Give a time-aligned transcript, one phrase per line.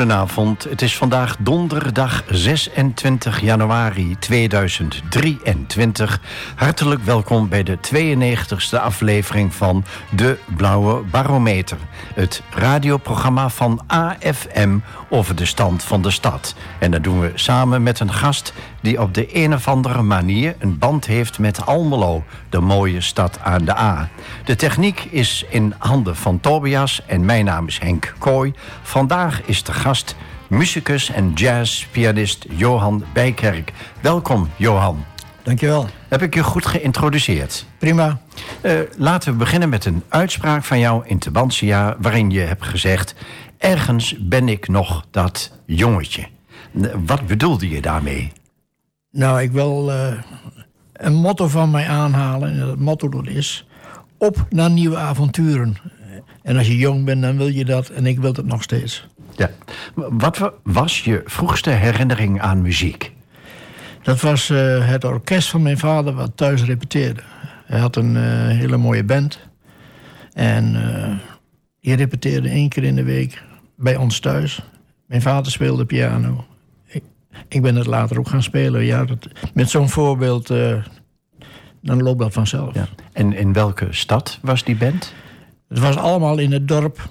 [0.00, 6.20] Goedenavond, het is vandaag donderdag 26 januari 2023.
[6.54, 11.76] Hartelijk welkom bij de 92e aflevering van De Blauwe Barometer.
[12.14, 16.54] Het radioprogramma van AFM over de stand van de stad.
[16.78, 20.54] En dat doen we samen met een gast die op de een of andere manier
[20.58, 24.08] een band heeft met Almelo, de mooie stad aan de A.
[24.44, 28.52] De techniek is in handen van Tobias en mijn naam is Henk Kooi.
[28.82, 29.88] Vandaag is de gast
[30.48, 33.72] muzikus en jazzpianist Johan Bijkerk.
[34.00, 35.04] Welkom, Johan.
[35.42, 35.86] Dankjewel.
[36.08, 37.66] Heb ik je goed geïntroduceerd?
[37.78, 38.20] Prima.
[38.62, 41.96] Uh, laten we beginnen met een uitspraak van jou in Tabansia...
[42.00, 43.14] waarin je hebt gezegd...
[43.58, 46.26] ergens ben ik nog dat jongetje.
[47.06, 48.32] Wat bedoelde je daarmee?
[49.10, 50.12] Nou, ik wil uh,
[50.92, 52.50] een motto van mij aanhalen.
[52.50, 53.66] En dat motto dat is...
[54.18, 55.76] op naar nieuwe avonturen.
[56.42, 57.88] En als je jong bent, dan wil je dat.
[57.88, 59.08] En ik wil dat nog steeds.
[59.36, 59.50] Ja.
[59.94, 63.12] Wat was je vroegste herinnering aan muziek?
[64.02, 67.20] Dat was uh, het orkest van mijn vader wat thuis repeteerde.
[67.64, 69.38] Hij had een uh, hele mooie band.
[70.32, 71.16] En uh,
[71.80, 73.42] die repeteerde één keer in de week
[73.76, 74.62] bij ons thuis.
[75.06, 76.44] Mijn vader speelde piano.
[76.86, 77.02] Ik,
[77.48, 78.84] ik ben het later ook gaan spelen.
[78.84, 80.46] Ja, dat, met zo'n voorbeeld,
[81.82, 82.74] dan loopt dat vanzelf.
[82.74, 82.88] Ja.
[83.12, 85.14] En in welke stad was die band?
[85.68, 87.08] Het was allemaal in het dorp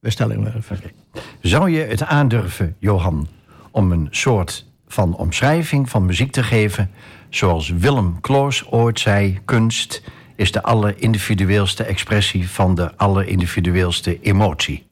[0.00, 0.70] Wolvenga, West-Stellingwerf.
[0.70, 0.92] Okay.
[1.40, 3.28] Zou je het aandurven, Johan,
[3.70, 6.90] om een soort van omschrijving van muziek te geven...
[7.28, 10.02] zoals Willem Kloos ooit zei, kunst
[10.36, 12.48] is de allerindividueelste expressie...
[12.48, 14.86] van de allerindividueelste emotie?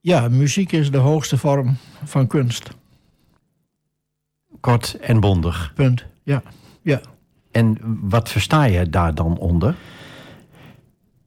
[0.00, 2.70] Ja, muziek is de hoogste vorm van kunst.
[4.60, 5.72] Kort en bondig.
[5.74, 6.42] Punt, ja.
[6.82, 7.00] ja.
[7.50, 9.74] En wat versta je daar dan onder?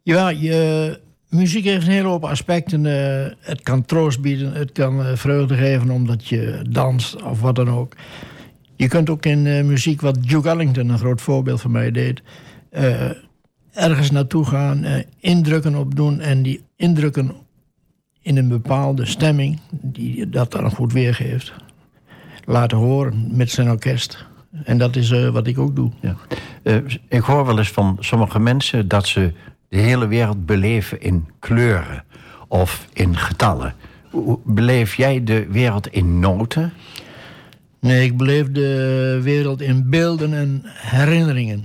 [0.02, 1.00] Ja, je,
[1.36, 2.86] muziek heeft een hele hoop aspecten.
[2.86, 7.56] Uh, het kan troost bieden, het kan uh, vreugde geven omdat je danst of wat
[7.56, 7.96] dan ook.
[8.76, 12.22] Je kunt ook in uh, muziek, wat Duke Ellington een groot voorbeeld van mij deed,
[13.74, 14.86] ergens naartoe gaan,
[15.20, 17.32] indrukken opdoen en die indrukken
[18.22, 21.54] in een bepaalde stemming, die dat dan goed weergeeft,
[22.46, 24.26] laten horen met zijn orkest.
[24.64, 25.92] En dat is wat ik ook doe.
[26.02, 26.16] Ja.
[27.08, 29.34] ik hoor wel eens van sommige mensen dat ze
[29.76, 32.04] de hele wereld beleven in kleuren
[32.48, 33.74] of in getallen.
[34.44, 36.74] Beleef jij de wereld in noten?
[37.80, 41.64] Nee, ik beleef de wereld in beelden en herinneringen.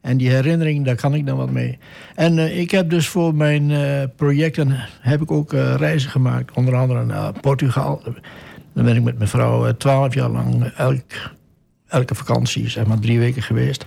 [0.00, 1.78] En die herinnering, daar kan ik dan wat mee.
[2.14, 6.56] En uh, ik heb dus voor mijn uh, projecten heb ik ook uh, reizen gemaakt.
[6.56, 8.02] Onder andere naar Portugal.
[8.72, 11.02] Dan ben ik met mijn vrouw twaalf jaar lang elk,
[11.88, 13.86] elke vakantie, zeg maar drie weken geweest.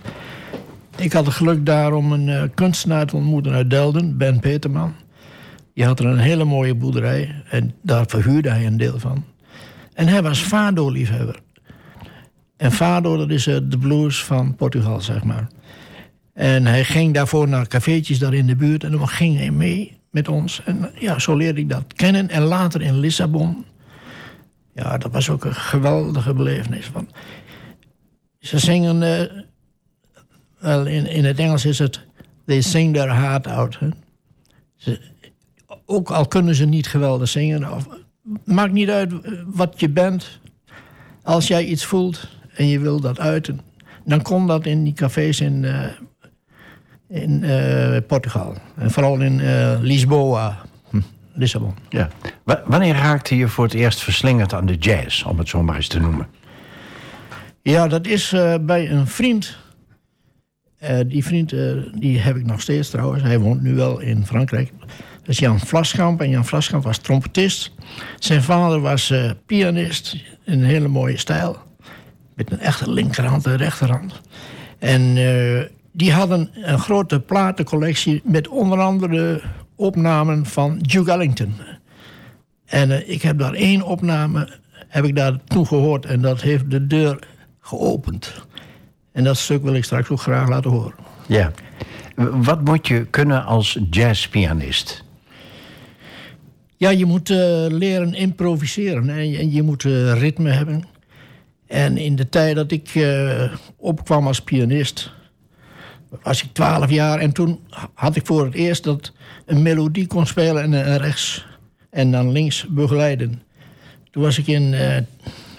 [0.98, 4.94] Ik had het geluk daar om een uh, kunstenaar te ontmoeten uit Delden, Ben Peterman.
[5.74, 9.24] Die had er een hele mooie boerderij en daar verhuurde hij een deel van.
[9.94, 11.40] En hij was fado-liefhebber.
[12.58, 15.48] En fado, dat is uh, de blues van Portugal, zeg maar.
[16.34, 20.00] En hij ging daarvoor naar cafeetjes daar in de buurt en dan ging hij mee
[20.10, 20.62] met ons.
[20.66, 22.30] En ja, zo leerde ik dat kennen.
[22.30, 23.66] En later in Lissabon,
[24.74, 26.92] ja, dat was ook een geweldige belevenis.
[26.92, 27.12] Want
[28.40, 29.50] ze zingen...
[30.62, 32.00] Wel, in, in het Engels is het...
[32.46, 33.80] They sing their heart out.
[33.80, 33.90] Hè?
[34.76, 35.00] Ze,
[35.86, 37.74] ook al kunnen ze niet geweldig zingen.
[37.74, 37.88] Of,
[38.44, 39.14] maakt niet uit
[39.46, 40.40] wat je bent.
[41.24, 43.62] Als jij iets voelt en je wil dat uiten...
[44.06, 45.86] dan komt dat in die cafés in, uh,
[47.10, 48.56] in uh, Portugal.
[48.76, 50.58] En vooral in uh, Lisboa,
[50.90, 51.02] hm,
[51.34, 51.76] Lissabon.
[51.90, 52.10] Ja.
[52.66, 55.24] wanneer raakte je voor het eerst verslingerd aan de jazz...
[55.24, 56.28] om het zo maar eens te noemen?
[57.62, 59.58] Ja, dat is bij een vriend
[60.84, 63.24] uh, die vriend uh, die heb ik nog steeds trouwens.
[63.24, 64.72] Hij woont nu wel in Frankrijk.
[65.20, 66.22] Dat is Jan Vlaskamp.
[66.22, 67.72] En Jan Vlaskamp was trompetist.
[68.20, 70.16] Zijn vader was uh, pianist.
[70.46, 71.58] In een hele mooie stijl.
[72.36, 74.22] Met een echte linkerhand en rechterhand.
[74.80, 75.14] En
[75.92, 78.22] die hadden een grote platencollectie...
[78.24, 79.42] met onder andere
[79.76, 81.54] opnamen van Duke Ellington.
[82.66, 86.06] En ik heb daar één opname heb ik daar toen gehoord.
[86.06, 87.20] En dat heeft de deur
[87.60, 88.34] geopend.
[89.12, 90.94] En dat stuk wil ik straks ook graag laten horen.
[91.28, 91.52] Ja.
[92.16, 95.04] Wat moet je kunnen als jazzpianist?
[96.78, 97.38] Ja, je moet uh,
[97.68, 100.84] leren improviseren en je, en je moet uh, ritme hebben.
[101.68, 105.12] En in de tijd dat ik uh, opkwam als pianist,
[106.24, 107.20] was ik twaalf jaar.
[107.20, 107.60] En toen
[107.94, 109.14] had ik voor het eerst dat
[109.46, 111.46] een melodie kon spelen en, en rechts
[111.90, 113.42] en dan links begeleiden.
[114.12, 114.76] Toen was ik in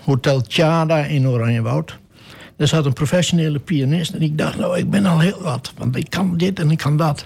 [0.04, 1.98] Hotel Tjada in Oranjewoud.
[2.62, 4.12] Er zat een professionele pianist.
[4.12, 5.72] En ik dacht, nou, ik ben al heel wat.
[5.76, 7.24] Want ik kan dit en ik kan dat.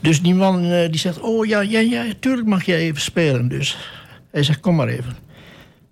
[0.00, 3.48] Dus die man eh, die zegt, oh ja, ja, ja, tuurlijk mag jij even spelen.
[3.48, 3.76] Dus
[4.30, 5.16] hij zegt, kom maar even.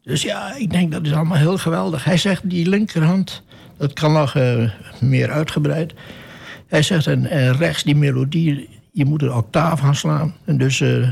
[0.02, 2.04] Dus ja, ik denk dat is allemaal heel geweldig.
[2.04, 3.42] Hij zegt, die linkerhand,
[3.76, 4.70] dat kan nog uh,
[5.00, 5.94] meer uitgebreid.
[6.66, 10.34] Hij zegt, en, rechts die melodie, je moet een octaaf gaan slaan.
[10.44, 11.08] En dus uh,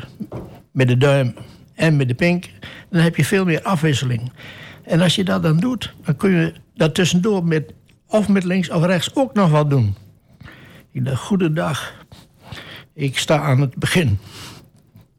[0.73, 1.35] met de duim
[1.75, 2.51] en met de pink,
[2.91, 4.33] dan heb je veel meer afwisseling.
[4.85, 7.75] En als je dat dan doet, dan kun je dat tussendoor met,
[8.07, 9.95] of met links of rechts ook nog wat doen.
[10.91, 12.05] Ik dacht, goedendag,
[12.95, 14.19] ik sta aan het begin.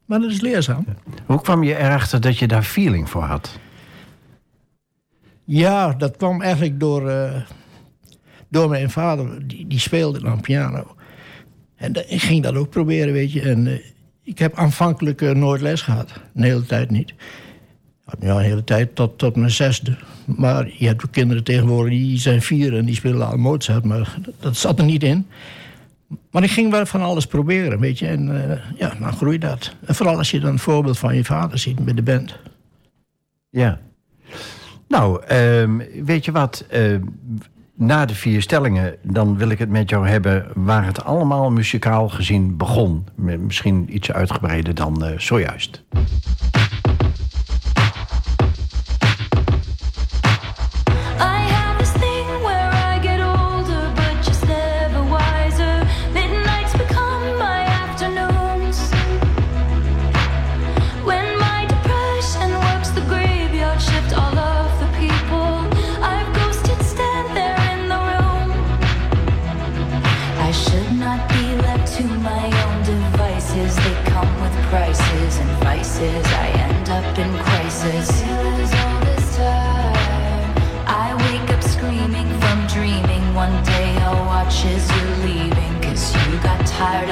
[0.06, 0.86] Maar dat is leerzaam.
[1.26, 3.60] Hoe kwam je erachter dat je daar feeling voor had?
[5.44, 7.42] Ja, dat kwam eigenlijk door, uh,
[8.50, 9.48] door mijn vader.
[9.48, 10.96] Die, die speelde dan piano.
[11.76, 13.42] En ik ging dat ook proberen, weet je.
[13.42, 13.80] En uh,
[14.24, 16.14] ik heb aanvankelijk uh, nooit les gehad.
[16.36, 17.14] Een hele tijd niet.
[18.20, 19.98] Ja, een hele tijd tot, tot mijn zesde.
[20.26, 23.84] Maar je hebt ook kinderen tegenwoordig die zijn vier en die spelen al Mozart.
[23.84, 25.28] Maar dat zat er niet in.
[26.32, 28.08] Maar ik ging wel van alles proberen, weet je.
[28.08, 29.76] En uh, ja, dan groeit dat.
[29.86, 32.40] En vooral als je dan een voorbeeld van je vader ziet met de band.
[33.50, 33.80] Ja.
[34.88, 36.66] Nou, uh, weet je wat?
[36.74, 37.00] Uh,
[37.76, 40.48] na de vier stellingen, dan wil ik het met jou hebben...
[40.56, 43.06] waar het allemaal muzikaal gezien begon.
[43.16, 45.84] Misschien iets uitgebreider dan uh, zojuist.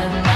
[0.04, 0.31] U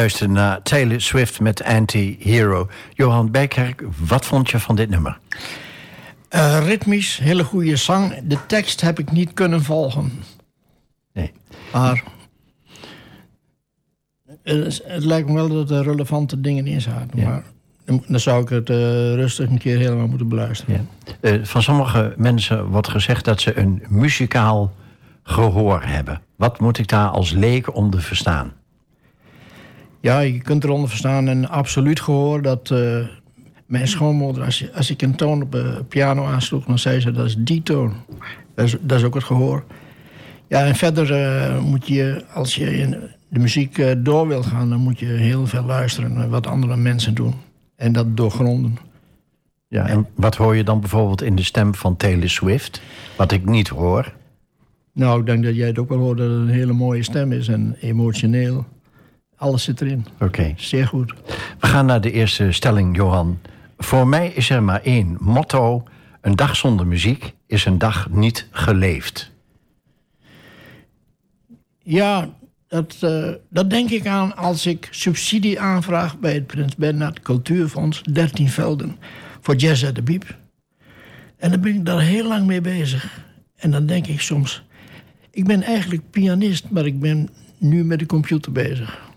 [0.00, 2.68] luistert naar Taylor Swift met Anti-Hero.
[2.94, 5.18] Johan Bijkerk, wat vond je van dit nummer?
[6.30, 8.14] Uh, ritmisch, hele goede zang.
[8.24, 10.12] De tekst heb ik niet kunnen volgen.
[11.12, 11.32] Nee.
[11.72, 12.02] Maar
[14.42, 17.22] het, lijkt me wel dat er relevante dingen in zaten.
[17.22, 17.42] Maar
[17.84, 18.76] dan zou ik het uh,
[19.14, 20.88] rustig een keer helemaal moeten beluisteren.
[21.22, 21.30] Ja.
[21.30, 24.72] Uh, van sommige mensen wordt gezegd dat ze een muzikaal
[25.22, 26.20] gehoor hebben.
[26.36, 28.52] Wat moet ik daar als leek onder verstaan?
[30.00, 32.42] Ja, je kunt eronder verstaan een absoluut gehoor.
[32.42, 33.06] Dat uh,
[33.66, 37.26] mijn schoonmoeder, als, als ik een toon op de piano aansloeg, dan zei ze dat
[37.26, 37.92] is die toon.
[38.54, 39.64] Dat is, dat is ook het gehoor.
[40.48, 42.96] Ja, en verder moet je, als je in
[43.28, 47.14] de muziek door wil gaan, dan moet je heel veel luisteren naar wat andere mensen
[47.14, 47.34] doen.
[47.76, 48.78] En dat doorgronden.
[49.68, 52.82] Ja, en wat hoor je dan bijvoorbeeld in de stem van Taylor Swift?
[53.16, 54.12] Wat ik niet hoor.
[54.92, 57.32] Nou, ik denk dat jij het ook wel hoort dat het een hele mooie stem
[57.32, 58.66] is en emotioneel.
[59.40, 60.06] Alles zit erin.
[60.18, 60.54] Oké.
[60.56, 61.14] Zeer goed.
[61.60, 63.38] We gaan naar de eerste stelling, Johan.
[63.78, 65.82] Voor mij is er maar één motto.
[66.20, 69.30] Een dag zonder muziek is een dag niet geleefd.
[71.82, 72.28] Ja,
[72.68, 78.02] dat, uh, dat denk ik aan als ik subsidie aanvraag bij het Prins Bernhard Cultuurfonds,
[78.02, 78.96] 13 velden,
[79.40, 80.36] voor Jazz at the Biep.
[81.36, 83.24] En dan ben ik daar heel lang mee bezig.
[83.56, 84.62] En dan denk ik soms,
[85.30, 87.28] ik ben eigenlijk pianist, maar ik ben
[87.58, 89.08] nu met de computer bezig.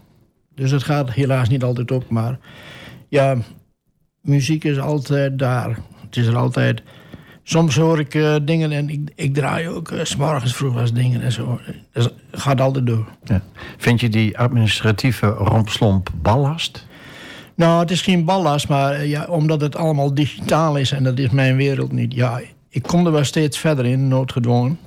[0.56, 2.40] Dus het gaat helaas niet altijd op, maar
[3.10, 3.38] ja,
[4.22, 5.78] muziek is altijd daar.
[6.02, 6.84] Het is er altijd
[7.44, 10.94] soms hoor ik uh, dingen en ik, ik draai ook uh, s morgens vroeg als
[10.94, 11.60] dingen en zo.
[11.92, 13.08] Dus het gaat altijd door.
[13.24, 13.42] Ja.
[13.78, 16.88] Vind je die administratieve rompslomp ballast?
[17.56, 21.20] Nou, het is geen ballast, maar uh, ja, omdat het allemaal digitaal is en dat
[21.20, 22.14] is mijn wereld niet.
[22.14, 24.80] Ja, ik kom er wel steeds verder in, noodgedwongen.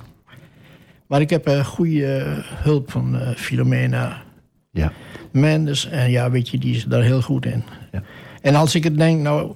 [1.07, 4.21] Maar ik heb een goede hulp van Filomena
[4.77, 4.91] ja.
[5.31, 5.89] Mendes.
[5.89, 7.63] En ja, weet je, die is daar heel goed in.
[7.91, 8.03] Ja.
[8.41, 9.53] En als ik het denk, nou,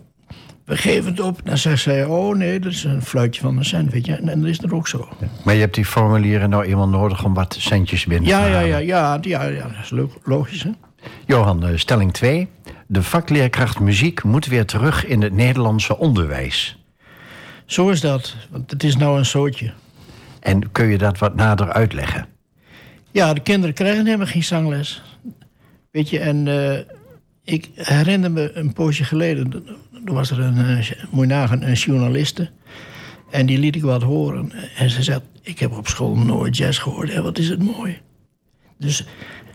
[0.66, 1.40] we geven het op.
[1.44, 4.16] Dan zegt zij, oh nee, dat is een fluitje van een cent, weet je.
[4.16, 5.08] En, en dat is er ook zo.
[5.20, 5.28] Ja.
[5.44, 8.56] Maar je hebt die formulieren nou eenmaal nodig om wat centjes binnen ja, te ja,
[8.56, 8.70] halen.
[8.70, 10.70] ja, ja, ja, ja, dat is logisch, hè.
[11.26, 12.48] Johan, eh, stelling 2.
[12.88, 16.84] De vakleerkracht muziek moet weer terug in het Nederlandse onderwijs.
[17.66, 19.72] Zo is dat, want het is nou een soortje.
[20.40, 22.28] En kun je dat wat nader uitleggen?
[23.12, 25.02] Ja, de kinderen krijgen helemaal geen zangles.
[25.92, 26.78] Weet je, en uh,
[27.44, 29.66] ik herinner me een poosje geleden...
[30.06, 32.50] er was er een, uh, moet een journaliste...
[33.30, 34.52] en die liet ik wat horen.
[34.78, 37.16] En ze zei, ik heb op school nooit jazz gehoord.
[37.16, 37.98] Wat is het mooi.
[38.78, 39.06] Dus,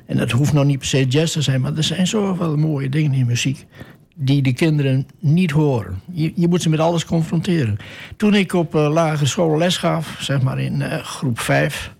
[0.07, 1.61] en dat hoeft nog niet per se jazz te zijn...
[1.61, 3.67] maar er zijn zoveel mooie dingen in muziek...
[4.15, 6.01] die de kinderen niet horen.
[6.13, 7.77] Je, je moet ze met alles confronteren.
[8.17, 11.96] Toen ik op uh, lagere school les gaf, zeg maar in groep 5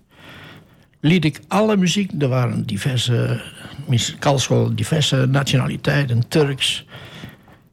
[1.07, 2.11] liet ik alle muziek.
[2.19, 3.41] Er waren diverse
[4.75, 6.85] diverse nationaliteiten: Turks,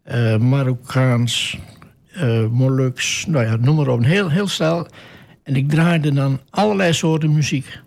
[0.07, 1.59] uh, Marokkaans,
[2.17, 4.05] uh, Moluks, nou ja, noem maar op.
[4.05, 4.87] Heel, heel snel.
[5.43, 7.79] En ik draaide dan allerlei soorten muziek.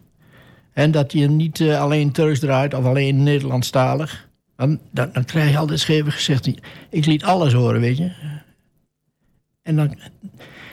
[0.73, 4.27] En dat je niet uh, alleen Turks draait of alleen Nederlandstalig.
[4.55, 6.47] Dan, dan, dan krijg je altijd scheven gezegd.
[6.89, 8.11] Ik liet alles horen, weet je.
[9.61, 9.97] En dan,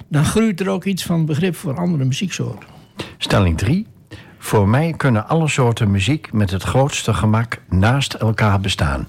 [0.08, 2.68] dan groeit er ook iets van begrip voor andere muzieksoorten.
[3.18, 3.86] Stelling 3.
[4.44, 9.08] Voor mij kunnen alle soorten muziek met het grootste gemak naast elkaar bestaan.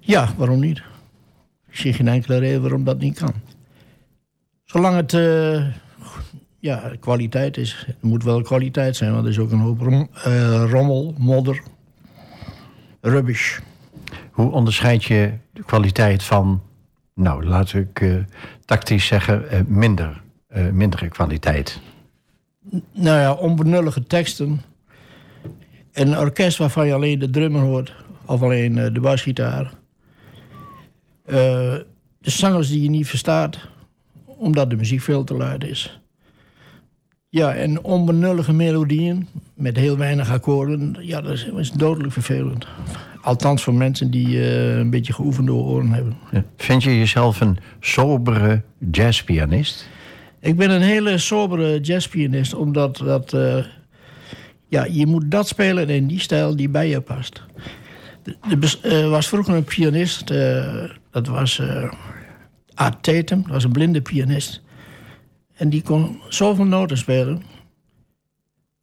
[0.00, 0.82] Ja, waarom niet?
[1.68, 3.32] Ik zie geen enkele reden waarom dat niet kan.
[4.64, 5.66] Zolang het uh,
[6.58, 7.84] ja, kwaliteit is.
[7.86, 11.62] Het moet wel kwaliteit zijn, want er is ook een hoop rom, uh, rommel, modder,
[13.00, 13.58] rubbish.
[14.30, 16.62] Hoe onderscheid je de kwaliteit van,
[17.14, 18.24] nou laat ik uh,
[18.64, 20.22] tactisch zeggen, minder,
[20.72, 21.80] mindere kwaliteit?
[22.92, 24.60] Nou ja, onbenullige teksten.
[25.92, 29.72] En een orkest waarvan je alleen de drummer hoort, of alleen uh, de basgitaar.
[31.26, 31.34] Uh,
[32.18, 33.58] de zangers die je niet verstaat,
[34.24, 36.00] omdat de muziek veel te luid is.
[37.28, 42.66] Ja, en onbenullige melodieën met heel weinig akkoorden, ja, dat is, dodelijk vervelend.
[43.20, 46.16] Althans voor mensen die uh, een beetje geoefende oren hebben.
[46.30, 46.44] Ja.
[46.56, 49.88] Vind je jezelf een sobere jazzpianist?
[50.40, 53.64] Ik ben een hele sobere jazzpianist, omdat dat, uh,
[54.68, 57.42] ja, je moet dat spelen in die stijl die bij je past.
[58.82, 61.62] Er was vroeger een pianist, uh, dat was
[62.74, 64.62] Art Tatum, dat was een blinde pianist.
[65.54, 67.42] En die kon zoveel noten spelen.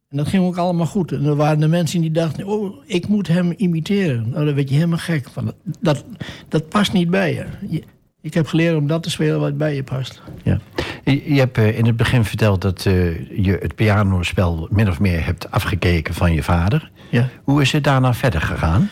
[0.08, 1.12] En dat ging ook allemaal goed.
[1.12, 4.30] En er waren de mensen die dachten, oh, ik moet hem imiteren.
[4.30, 5.52] Nou, dan werd je helemaal gek van.
[5.80, 6.04] Dat,
[6.48, 7.34] dat past niet bij
[7.68, 7.82] je
[8.28, 10.22] ik heb geleerd om dat te spelen wat bij je past.
[10.42, 10.58] Ja.
[11.04, 15.50] Je hebt in het begin verteld dat uh, je het pianospel min of meer hebt
[15.50, 16.90] afgekeken van je vader.
[17.10, 17.28] Ja.
[17.42, 18.90] Hoe is het daarna verder gegaan?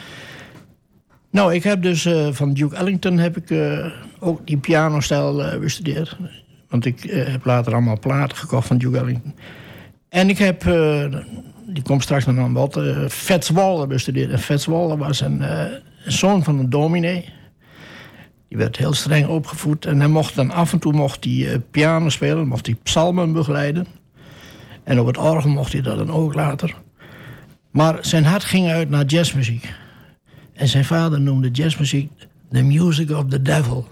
[1.30, 3.86] Nou, ik heb dus uh, van Duke Ellington heb ik uh,
[4.18, 6.16] ook die pianostijl bestudeerd.
[6.68, 9.34] Want ik heb later allemaal platen gekocht van Duke Ellington.
[10.08, 10.62] En ik heb,
[11.66, 14.30] die komt straks nog aan bod, Fats Waller bestudeerd.
[14.30, 17.34] En Fats Waller was een, een zoon van een dominee.
[18.48, 19.86] Die werd heel streng opgevoed.
[19.86, 23.32] En hij mocht dan af en toe mocht hij, eh, piano spelen, mocht hij psalmen
[23.32, 23.86] begeleiden.
[24.84, 26.74] En op het orgel mocht hij dat dan ook later.
[27.70, 29.74] Maar zijn hart ging uit naar jazzmuziek.
[30.52, 32.10] En zijn vader noemde jazzmuziek
[32.50, 33.86] the music of the devil.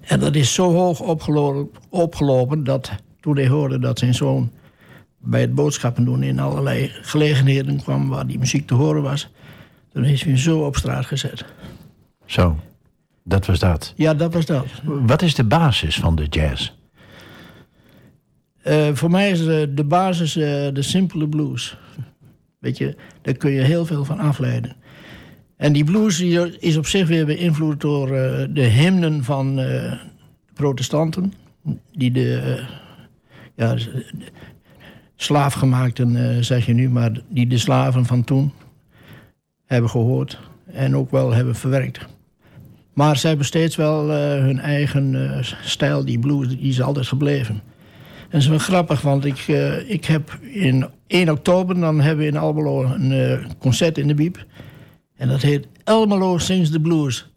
[0.00, 4.50] En dat is zo hoog opgelopen, opgelopen dat toen hij hoorde dat zijn zoon
[5.18, 9.30] bij het boodschappen doen in allerlei gelegenheden kwam waar die muziek te horen was,
[9.92, 11.44] toen is hij zo op straat gezet.
[12.24, 12.56] Zo,
[13.28, 13.92] dat was dat.
[13.96, 14.66] Ja, dat was dat.
[14.84, 16.72] Wat is de basis van de jazz?
[18.64, 21.76] Uh, voor mij is de, de basis uh, de simpele blues.
[22.58, 24.76] Weet je, daar kun je heel veel van afleiden.
[25.56, 26.20] En die blues
[26.58, 29.98] is op zich weer beïnvloed door uh, de hymnen van de
[30.54, 31.32] protestanten.
[31.92, 32.60] Die de,
[33.54, 34.06] ja, de
[35.16, 38.52] slaafgemaakten, zeg je nu, maar die de slaven van toen
[39.64, 40.38] hebben gehoord.
[40.72, 42.15] En ook wel hebben verwerkt.
[42.96, 47.54] Maar ze hebben steeds wel hun eigen stijl, die blues, die is altijd gebleven.
[47.54, 47.62] En
[48.30, 51.80] dat is wel grappig, want ik, uh, ik heb in 1 oktober...
[51.80, 54.44] dan hebben we in Almelo een concert in de Biep.
[55.16, 57.30] En dat heet Almelo Sings the Blues.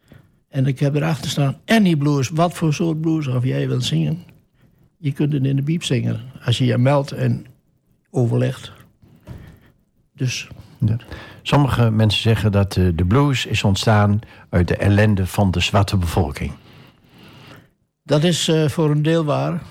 [0.50, 2.30] En ik heb erachter staan, any blues.
[2.30, 4.24] Wat voor soort blues of jij wilt zingen.
[4.98, 6.20] Je kunt het in de Biep zingen.
[6.46, 7.46] Als je je meldt en
[8.10, 8.72] overlegt.
[10.16, 10.48] Dus...
[10.80, 10.98] Ja.
[11.42, 14.20] Sommige mensen zeggen dat uh, de blues is ontstaan...
[14.50, 16.52] uit de ellende van de zwarte bevolking.
[18.04, 19.62] Dat is voor een deel waar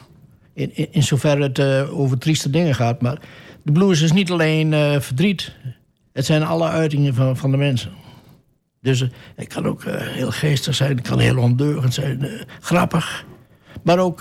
[0.54, 3.00] in, in, in zover het uh, over trieste dingen gaat.
[3.00, 3.18] Maar
[3.62, 5.52] de blues is niet alleen uh, verdriet.
[6.12, 7.92] Het zijn alle uitingen van, van de mensen.
[8.80, 9.04] Dus
[9.36, 10.96] het kan ook heel geestig zijn.
[10.96, 12.28] Het kan heel ondeugend zijn.
[12.60, 13.24] grappig.
[13.82, 14.20] Maar ook,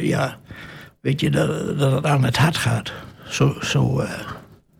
[0.00, 0.38] ja...
[1.00, 2.92] Weet je, dat, dat het aan het hart gaat.
[3.28, 4.06] Zo, zo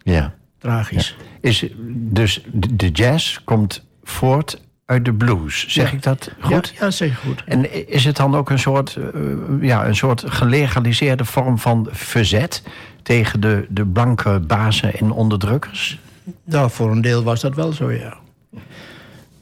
[0.03, 0.35] ja.
[0.61, 1.17] Tragisch.
[1.19, 1.49] Ja.
[1.49, 5.67] Is, dus de jazz komt voort uit de blues.
[5.69, 5.97] Zeg ja.
[5.97, 6.73] ik dat goed?
[6.79, 7.43] Ja, ja, zeg goed.
[7.47, 12.63] En is het dan ook een soort, uh, ja, een soort gelegaliseerde vorm van verzet
[13.03, 15.99] tegen de, de blanke bazen en onderdrukkers?
[16.45, 18.19] Nou, voor een deel was dat wel zo, ja.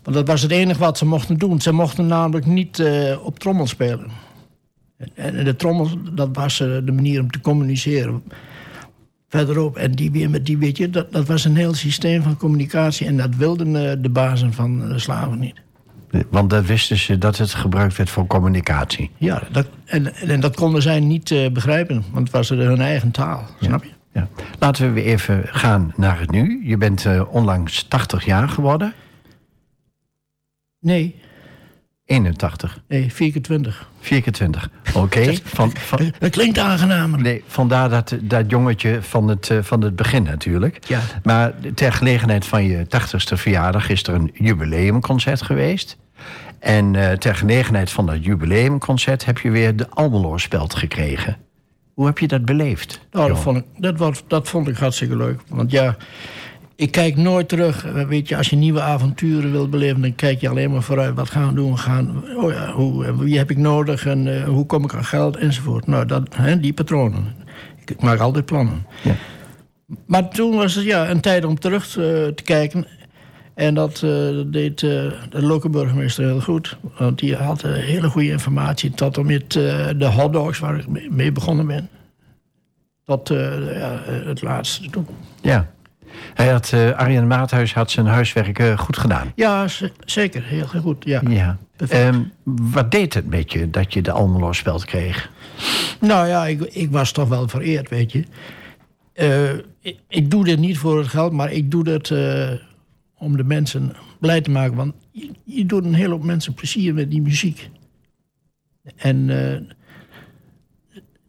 [0.02, 1.60] Want dat was het enige wat ze mochten doen.
[1.60, 4.10] Ze mochten namelijk niet uh, op trommel spelen.
[5.14, 8.22] En de trommel, dat was uh, de manier om te communiceren
[9.28, 9.76] verderop.
[9.76, 13.06] En die weer met die, weet je, dat, dat was een heel systeem van communicatie.
[13.06, 15.60] En dat wilden uh, de bazen van de slaven niet.
[16.30, 19.10] Want dat wisten ze dat het gebruikt werd voor communicatie.
[19.16, 23.10] Ja, dat, en, en dat konden zij niet uh, begrijpen, want het was hun eigen
[23.10, 23.66] taal, ja.
[23.66, 23.90] snap je?
[24.12, 24.28] Ja.
[24.58, 26.60] Laten we weer even gaan naar het nu.
[26.64, 28.92] Je bent uh, onlangs 80 jaar geworden.
[30.80, 31.20] Nee.
[32.18, 32.80] 81.
[32.88, 33.88] Nee, 24.
[34.00, 34.98] 24, oké.
[35.18, 35.38] Okay.
[35.44, 36.12] Van, van...
[36.18, 37.20] Dat klinkt aangenamer.
[37.20, 40.78] Nee, vandaar dat, dat jongetje van het, uh, van het begin natuurlijk.
[40.86, 41.00] Ja.
[41.22, 45.96] Maar ter gelegenheid van je 80ste verjaardag is er een jubileumconcert geweest.
[46.58, 51.36] En uh, ter gelegenheid van dat jubileumconcert heb je weer de Almeloorspeld gekregen.
[51.94, 53.00] Hoe heb je dat beleefd?
[53.12, 55.40] Nou, dat vond, ik, dat, was, dat vond ik hartstikke leuk.
[55.48, 55.96] Want ja,
[56.78, 57.82] ik kijk nooit terug.
[57.82, 61.14] Weet je, als je nieuwe avonturen wilt beleven, dan kijk je alleen maar vooruit.
[61.14, 61.78] Wat gaan we doen?
[61.78, 65.36] Gaan, oh ja, hoe, wie heb ik nodig en uh, hoe kom ik aan geld
[65.36, 65.86] enzovoort.
[65.86, 67.34] Nou, dat, hè, die patronen.
[67.84, 68.86] Ik maak altijd plannen.
[69.02, 69.14] Ja.
[70.06, 72.86] Maar toen was het ja, een tijd om terug te, te kijken.
[73.54, 76.78] En dat uh, deed de lokale burgemeester heel goed.
[76.98, 81.66] Want die had hele goede informatie tot en met de hotdogs waar ik mee begonnen
[81.66, 81.88] ben.
[83.04, 84.88] Tot ja, het laatste.
[85.40, 85.70] Ja.
[86.38, 89.32] Hij had, uh, Arjen Maathuis had zijn huiswerk uh, goed gedaan.
[89.34, 89.66] Ja,
[90.04, 90.42] zeker.
[90.44, 91.20] Heel goed, ja.
[91.28, 91.58] ja.
[91.92, 95.30] Um, wat deed het met je dat je de Almelo-speld kreeg?
[96.00, 98.24] Nou ja, ik, ik, was toch wel vereerd, weet je.
[99.14, 102.10] Uh, ik, ik, doe dit niet voor het geld, maar ik doe dit
[103.18, 104.76] om de mensen blij te maken.
[104.76, 107.70] Want je, je doet een hele hoop mensen plezier met die muziek.
[108.96, 109.28] En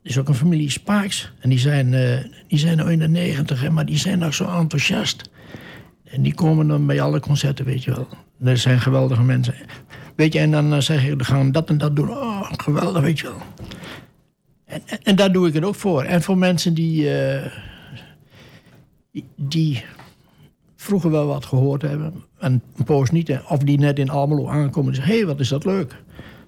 [0.10, 1.32] is ook een familie Spaaks.
[1.40, 2.18] En die zijn, uh,
[2.48, 5.30] die zijn nu in de negentig, maar die zijn nog zo enthousiast.
[6.04, 8.08] En die komen dan bij alle concerten, weet je wel.
[8.38, 9.54] Dat zijn geweldige mensen.
[10.16, 12.10] Weet je, en dan uh, zeg ik, dan gaan dat en dat doen.
[12.10, 13.42] Oh, geweldig, weet je wel.
[14.66, 16.04] En, en, daar doe ik het ook voor.
[16.04, 17.10] En voor mensen die,
[19.12, 19.84] die, die
[20.76, 22.14] vroeger wel wat gehoord hebben...
[22.40, 25.14] en een poos niet, of die net in Almelo aankomen en zeggen...
[25.14, 25.96] hé, hey, wat is dat leuk.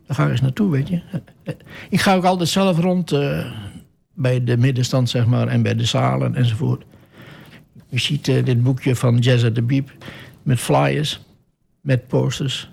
[0.08, 1.02] Daar ga ik eens naartoe, weet je.
[1.90, 3.52] Ik ga ook altijd zelf rond uh,
[4.14, 6.84] bij de middenstand, zeg maar, en bij de zalen enzovoort.
[7.90, 9.92] Je ziet uh, dit boekje van Jazz at the Beep
[10.44, 11.22] met flyers,
[11.82, 12.70] met posters.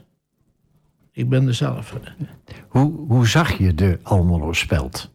[1.13, 1.97] Ik ben er zelf.
[2.69, 5.11] Hoe, hoe zag je de Almelo speld?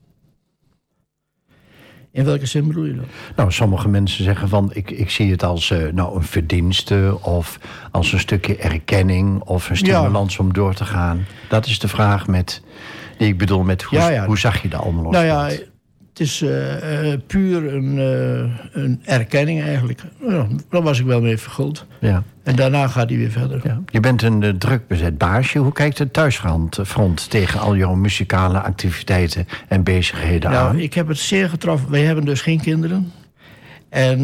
[2.13, 3.05] In welke zin bedoel je dat?
[3.35, 7.59] Nou, sommige mensen zeggen van ik, ik zie het als uh, nou, een verdienste of
[7.91, 11.25] als een stukje erkenning of een stimulans om door te gaan.
[11.49, 12.61] Dat is de vraag met,
[13.17, 15.11] die ik bedoel met hoe, ja, hoe zag je dat allemaal?
[15.11, 15.49] Nou ja,
[16.13, 20.01] het is uh, puur een, uh, een erkenning eigenlijk.
[20.27, 21.85] Ja, daar was ik wel mee verguld.
[21.99, 22.23] Ja.
[22.43, 23.61] En daarna gaat hij weer verder.
[23.63, 23.81] Ja.
[23.91, 25.59] Je bent een druk bezet baasje.
[25.59, 30.79] Hoe kijkt het thuisfront front tegen al jouw muzikale activiteiten en bezigheden nou, aan?
[30.79, 31.91] Ik heb het zeer getroffen.
[31.91, 33.11] Wij hebben dus geen kinderen.
[33.89, 34.23] En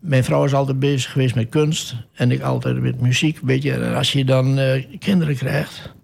[0.00, 1.96] mijn vrouw is altijd bezig geweest met kunst.
[2.14, 3.38] En ik altijd met muziek.
[3.42, 4.58] Weet En als je dan
[4.98, 5.94] kinderen krijgt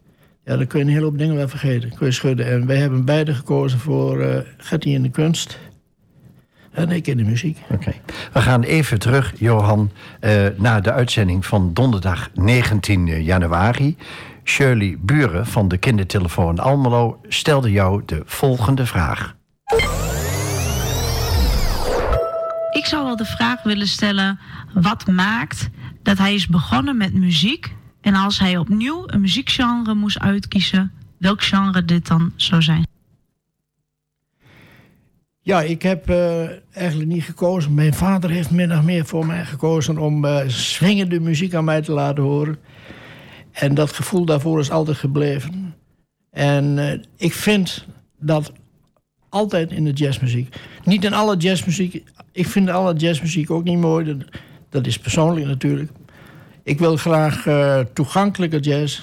[0.45, 1.95] ja, dan kun je een hele hoop dingen wel vergeten.
[1.95, 2.47] Kun je schudden.
[2.47, 5.59] En wij hebben beide gekozen voor uh, Gertie in de kunst.
[6.71, 7.59] En ik in de muziek.
[7.71, 7.93] Oké.
[8.33, 13.97] We gaan even terug, Johan, uh, naar de uitzending van donderdag 19 januari.
[14.45, 19.37] Shirley Buren van de kindertelefoon Almelo stelde jou de volgende vraag.
[22.71, 24.39] Ik zou wel de vraag willen stellen:
[24.75, 25.71] wat maakt
[26.03, 31.43] dat hij is begonnen met muziek en als hij opnieuw een muziekgenre moest uitkiezen, welk
[31.43, 32.87] genre dit dan zou zijn?
[35.41, 37.75] Ja, ik heb uh, eigenlijk niet gekozen.
[37.75, 41.83] Mijn vader heeft min of meer voor mij gekozen om uh, swingende muziek aan mij
[41.83, 42.59] te laten horen.
[43.53, 45.75] En dat gevoel daarvoor is altijd gebleven.
[46.31, 47.87] En uh, ik vind
[48.19, 48.53] dat
[49.29, 50.57] altijd in de jazzmuziek.
[50.85, 52.03] Niet in alle jazzmuziek.
[52.33, 54.19] Ik vind alle jazzmuziek ook niet mooi.
[54.69, 55.91] Dat is persoonlijk natuurlijk.
[56.65, 59.01] Ik wil graag uh, toegankelijke jazz,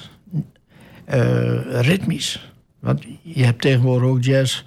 [1.13, 2.51] uh, ritmisch.
[2.79, 4.63] Want je hebt tegenwoordig ook jazz.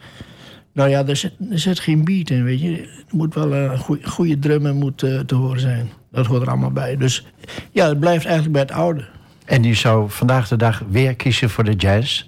[0.72, 2.80] Nou ja, er zit, er zit geen beat in, weet je.
[2.82, 5.90] Er moet wel een goede, goede drummer moet, uh, te horen zijn.
[6.10, 6.96] Dat hoort er allemaal bij.
[6.96, 7.26] Dus
[7.70, 9.04] ja, het blijft eigenlijk bij het oude.
[9.44, 12.24] En je zou vandaag de dag weer kiezen voor de jazz?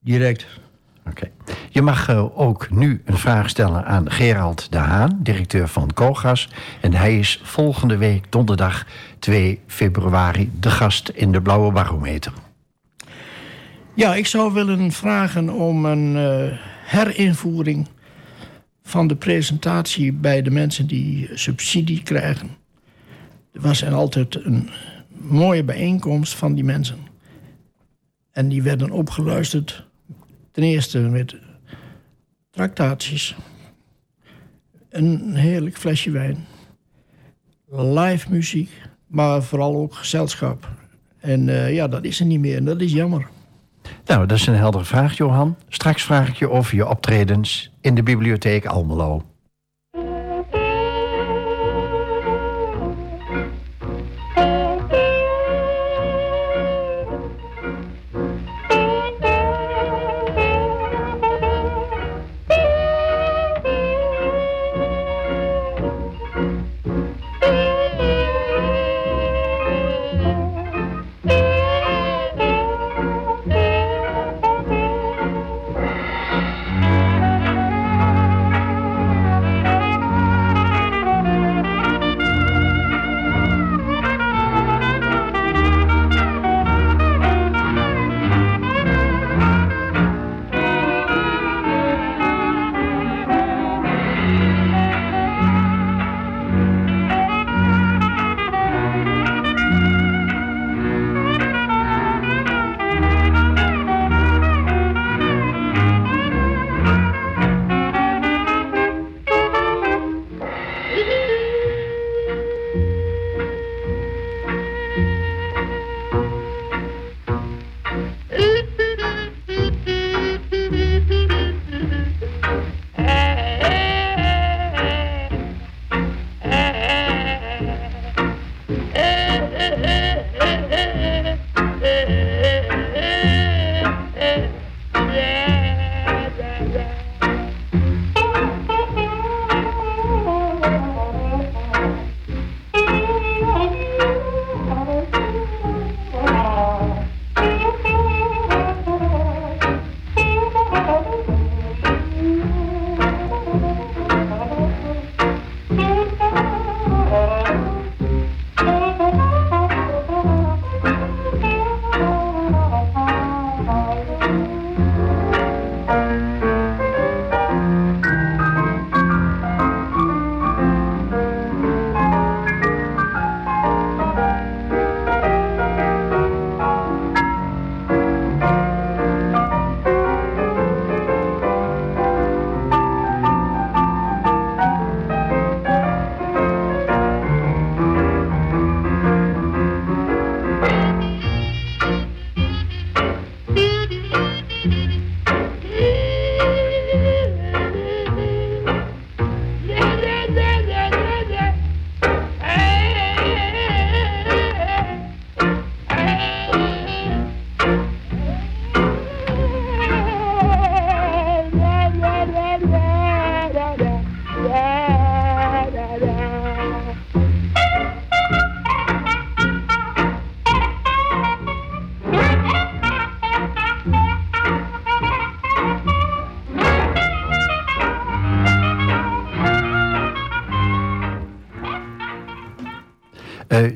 [0.00, 0.46] Direct.
[1.70, 6.48] Je mag uh, ook nu een vraag stellen aan Gerald de Haan, directeur van Kogas.
[6.80, 8.86] En hij is volgende week donderdag
[9.18, 12.32] 2 februari de gast in de Blauwe Barometer.
[13.94, 17.88] Ja, ik zou willen vragen om een uh, herinvoering
[18.82, 22.50] van de presentatie bij de mensen die subsidie krijgen.
[23.52, 24.70] Er was altijd een
[25.08, 26.98] mooie bijeenkomst van die mensen.
[28.32, 29.86] En die werden opgeluisterd
[30.54, 31.36] Ten eerste met
[32.50, 33.36] tractaties.
[34.90, 36.46] Een heerlijk flesje wijn.
[37.70, 38.70] Live muziek,
[39.06, 40.68] maar vooral ook gezelschap.
[41.18, 43.28] En uh, ja, dat is er niet meer en dat is jammer.
[44.04, 45.56] Nou, dat is een heldere vraag, Johan.
[45.68, 49.22] Straks vraag ik je over je optredens in de bibliotheek Almelo.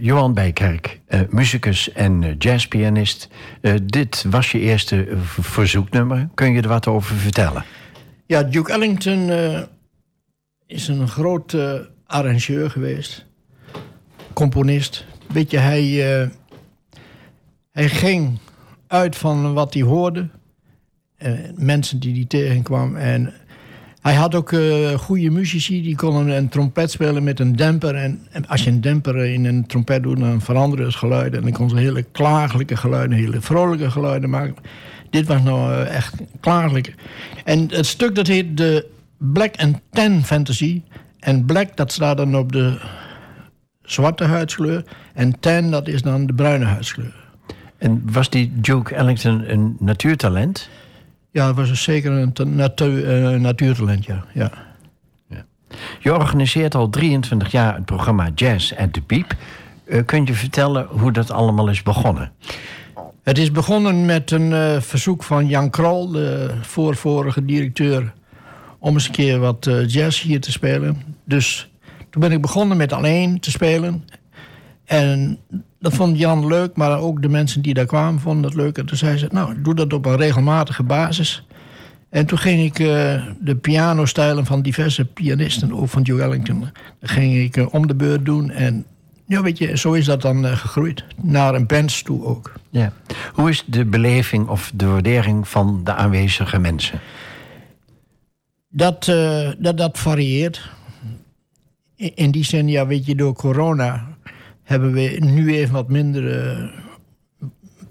[0.09, 3.29] Johan Bijkerk, uh, muzikus en uh, jazzpianist.
[3.83, 5.09] dit was je eerste
[5.41, 6.29] verzoeknummer.
[6.35, 7.65] Kun je er wat over vertellen?
[8.27, 9.31] Ja, Duke Ellington
[10.67, 11.57] is een groot
[12.07, 13.27] arrangeur geweest.
[14.33, 15.07] Componist.
[15.27, 15.85] Weet je, hij,
[17.71, 18.39] hij ging
[18.87, 20.29] uit van wat hij hoorde.
[21.55, 22.97] mensen die hij tegenkwam.
[22.97, 23.35] En
[24.01, 27.95] hij had ook uh, goede muzici, die konden een trompet spelen met een demper.
[27.95, 31.39] En, als je een demper in een trompet doet, dan veranderen het geluiden.
[31.39, 34.55] En dan kon ze hele klagelijke geluiden, hele vrolijke geluiden maken.
[35.11, 36.95] Dit was nou uh, echt klagelijk.
[37.45, 38.87] En het stuk dat heet de
[39.19, 40.83] Black and Tan Fantasy.
[41.21, 42.81] En black, dat staat dan op de
[43.83, 44.85] zwarte huidskleur.
[45.15, 47.15] En tan, dat is dan de bruine huidskleur.
[47.79, 50.69] En was die Duke Ellington een natuurtalent?
[51.31, 54.25] Ja, het was zeker een natuur, uh, natuurtalent, ja.
[54.33, 54.51] ja.
[56.01, 59.35] Je organiseert al 23 jaar het programma Jazz at the Piep.
[59.87, 62.33] Uh, kun je vertellen hoe dat allemaal is begonnen?
[63.23, 68.13] Het is begonnen met een uh, verzoek van Jan Krol, de voorvorige directeur,
[68.79, 71.03] om eens een keer wat jazz hier te spelen.
[71.25, 71.71] Dus
[72.11, 74.05] toen ben ik begonnen met alleen te spelen.
[74.89, 75.39] En
[75.79, 78.79] dat vond Jan leuk, maar ook de mensen die daar kwamen vonden dat leuk.
[78.79, 81.47] En toen zei ze, nou, doe dat op een regelmatige basis.
[82.11, 82.89] En toen ging ik uh,
[83.41, 86.71] de pianostijlen van diverse pianisten, ook van Joe Ellington,
[87.01, 88.51] ging ik uh, om de beurt doen.
[88.51, 88.85] En
[89.27, 91.05] ja, weet je, zo is dat dan uh, gegroeid.
[91.23, 92.53] Naar een band toe ook.
[92.71, 92.93] Ja.
[93.33, 97.01] Hoe is de beleving of de waardering van de aanwezige mensen?
[98.69, 99.05] Dat,
[99.59, 100.71] dat, dat varieert.
[101.97, 104.18] In die zin, ja, weet je, door corona
[104.69, 106.69] hebben we nu even wat minder uh,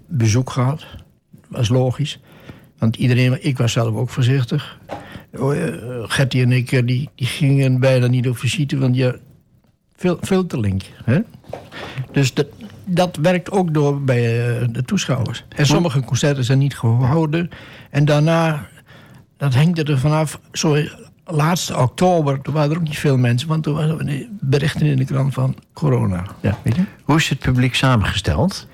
[0.06, 0.86] bezoek gehad.
[1.30, 2.20] Dat was logisch.
[2.78, 4.78] Want iedereen, ik was zelf ook voorzichtig.
[5.32, 5.64] Uh,
[6.02, 9.14] Gertie en ik, die, die gingen bijna niet op visite, want ja,
[9.96, 10.82] veel, veel te link.
[11.04, 11.20] Hè?
[12.12, 12.46] Dus dat,
[12.84, 14.22] dat werkt ook door bij
[14.72, 15.44] de toeschouwers.
[15.48, 17.50] En sommige concerten zijn niet gehouden.
[17.90, 18.68] En daarna,
[19.36, 20.40] dat hangt er vanaf.
[21.30, 24.96] Laatste oktober, toen waren er ook niet veel mensen, want toen waren er berichten in
[24.96, 26.24] de krant van corona.
[26.40, 26.58] Ja.
[26.62, 26.82] Weet je?
[27.04, 28.66] Hoe is het publiek samengesteld?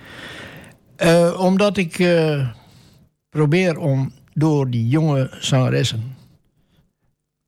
[1.02, 2.48] Uh, omdat ik uh,
[3.28, 6.16] probeer om door die jonge zangeressen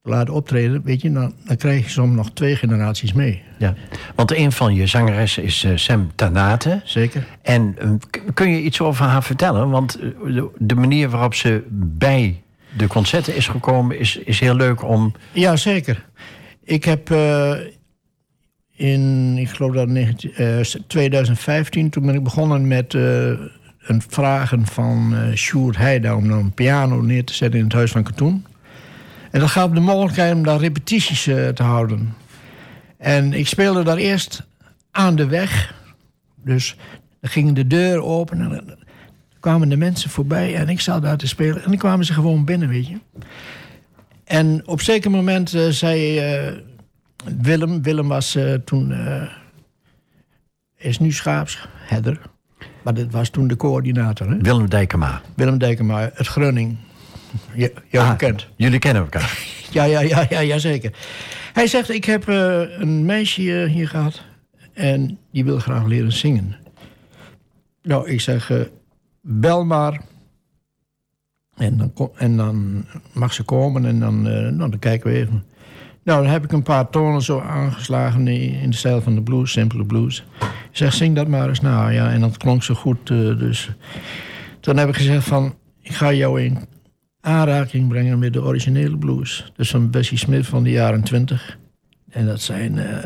[0.03, 3.43] te laten optreden, weet je, dan, dan krijg je soms nog twee generaties mee.
[3.59, 3.75] Ja,
[4.15, 6.81] want een van je zangeressen is uh, Sam Tanate.
[6.85, 7.27] Zeker.
[7.43, 7.77] En
[8.35, 9.71] kun je iets over haar vertellen?
[9.71, 9.99] Want
[10.59, 12.43] de manier waarop ze bij
[12.77, 15.15] de concerten is gekomen, is, is heel leuk om.
[15.33, 16.05] Ja, zeker.
[16.65, 17.57] Ik heb uh,
[18.73, 23.29] in, ik geloof dat 19, uh, 2015, toen ben ik begonnen met uh,
[23.81, 27.91] een vragen van uh, Sjoerd Heida om een piano neer te zetten in het Huis
[27.91, 28.47] van Katoen.
[29.31, 32.15] En dat gaf de mogelijkheid om daar repetities te houden.
[32.99, 34.47] En ik speelde daar eerst
[34.91, 35.75] aan de weg.
[36.45, 36.77] Dus
[37.21, 38.79] dan ging de deur open en
[39.47, 41.63] kwamen de mensen voorbij en ik zat daar te spelen.
[41.63, 42.99] En dan kwamen ze gewoon binnen, weet je.
[44.25, 46.53] En op zeker moment uh, zei uh,
[47.41, 48.95] Willem, Willem was uh, toen,
[50.77, 52.21] is nu schaapsherder.
[52.83, 54.31] Maar dat was toen de coördinator.
[54.31, 54.37] Hè?
[54.37, 55.21] Willem Dijkema.
[55.35, 56.77] Willem Dijkema, het Grunning.
[57.55, 58.47] Je, jou ah, kent.
[58.57, 59.39] Jullie kennen elkaar.
[59.71, 60.93] ja, ja, ja, ja, ja, zeker.
[61.53, 64.23] Hij zegt, ik heb een meisje hier gehad.
[64.73, 66.57] En die wil graag leren zingen.
[67.83, 68.51] Nou, ik zeg,
[69.27, 70.01] bel maar.
[71.57, 75.45] En dan, en dan mag ze komen en dan, uh, nou, dan kijken we even.
[76.03, 79.53] Nou, dan heb ik een paar tonen zo aangeslagen in de stijl van de blues,
[79.53, 80.25] simpele blues.
[80.41, 81.89] Ik zeg, zing dat maar eens na.
[81.89, 83.11] Ja, en dat klonk zo goed.
[83.11, 83.71] Uh, dus
[84.61, 86.59] toen heb ik gezegd van, ik ga jou in
[87.21, 89.53] aanraking brengen met de originele blues.
[89.57, 91.59] Dus van Bessie Smith van de jaren twintig.
[92.11, 92.99] En dat zijn uh,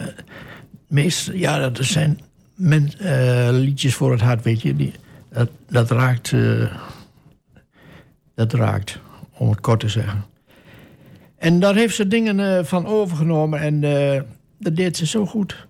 [0.89, 2.21] meest, ja, dat zijn
[2.55, 2.91] men,
[3.51, 4.77] liedjes voor het hart, weet je.
[4.77, 4.93] Die,
[5.33, 6.33] dat, dat raakt.
[6.33, 6.73] Uh,
[8.35, 8.99] dat raakt,
[9.37, 10.25] om het kort te zeggen.
[11.37, 14.21] En daar heeft ze dingen uh, van overgenomen en uh,
[14.59, 15.67] dat deed ze zo goed.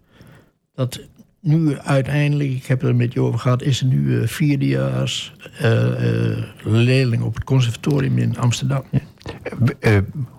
[0.74, 1.00] Dat
[1.40, 5.32] nu uiteindelijk, ik heb het er met je over gehad, is ze nu vierdejaars
[6.62, 8.82] leerling op het conservatorium in Amsterdam.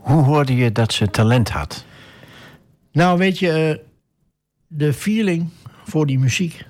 [0.01, 1.85] hoe hoorde je dat ze talent had?
[2.91, 3.81] Nou, weet je,
[4.67, 5.49] de feeling
[5.83, 6.65] voor die muziek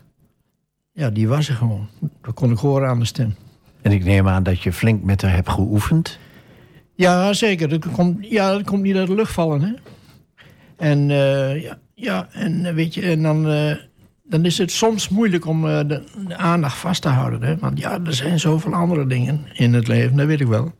[0.94, 1.88] ja, die was er gewoon.
[2.22, 3.36] Dat kon ik horen aan de stem.
[3.82, 6.20] En ik neem aan dat je flink met haar hebt geoefend.
[6.96, 7.70] Ja, zeker.
[7.70, 9.62] Dat komt, ja, dat komt niet uit de lucht vallen.
[9.62, 9.74] Hè?
[10.78, 13.76] En uh, ja, ja, en eh, weet je, en dan, uh,
[14.24, 17.44] dan is het soms moeilijk om uh, de, de, aandacht vast te houden.
[17.44, 17.58] Hè?
[17.58, 20.74] Want ja, er zijn zoveel andere dingen in het leven, dat weet ik wel.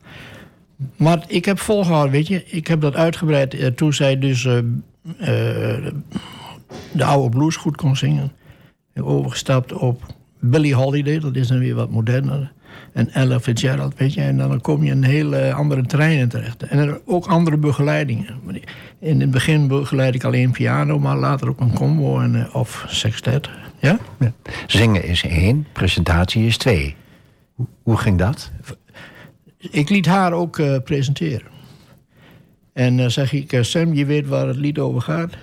[0.96, 2.44] Maar ik heb volgehouden, weet je.
[2.44, 4.42] Ik heb dat uitgebreid toen zij dus
[6.92, 8.32] de oude blues goed kon zingen.
[9.00, 12.52] Overgestapt op Billie Holiday, dat is dan weer wat moderner.
[12.92, 14.20] En Ella Fitzgerald, weet je.
[14.20, 16.62] En dan kom je in een hele andere terreinen terecht.
[16.62, 18.40] En er ook andere begeleidingen.
[18.98, 22.84] In het begin begeleid ik alleen piano, maar later ook een combo en, eh, of
[22.88, 23.50] sextet.
[23.78, 23.98] Ja?
[24.18, 24.32] ja?
[24.66, 26.96] Zingen is één, presentatie is twee.
[27.82, 28.50] Hoe ging dat?
[29.58, 31.50] Ik liet haar ook uh, presenteren.
[32.72, 35.34] En dan uh, zeg ik, Sam, je weet waar het lied over gaat.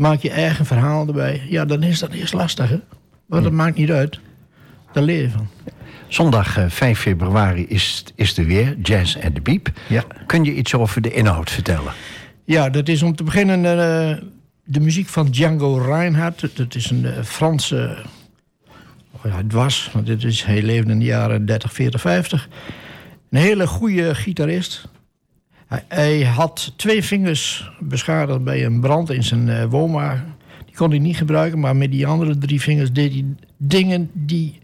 [0.00, 1.42] Maak je eigen verhaal erbij.
[1.48, 2.78] Ja, dan is dat eerst lastig, hè?
[3.26, 4.20] Maar dat maakt niet uit.
[4.92, 5.48] Daar leer je van.
[6.08, 9.70] Zondag 5 eh, februari is, is er weer, Jazz en de Biep.
[9.88, 10.04] Ja.
[10.26, 11.92] Kun je iets over de inhoud vertellen?
[12.44, 14.28] Ja, dat is om te beginnen uh,
[14.64, 16.56] de muziek van Django Reinhardt.
[16.56, 17.96] Dat is een uh, Franse...
[19.10, 22.48] Oh ja, het was, want dit is, hij leefde in de jaren 30, 40, 50.
[23.30, 24.88] Een hele goede gitarist.
[25.88, 30.36] Hij, had twee vingers beschadigd bij een brand in zijn uh, woonwagen.
[30.66, 33.24] Die kon hij niet gebruiken, maar met die andere drie vingers deed hij
[33.56, 34.58] dingen die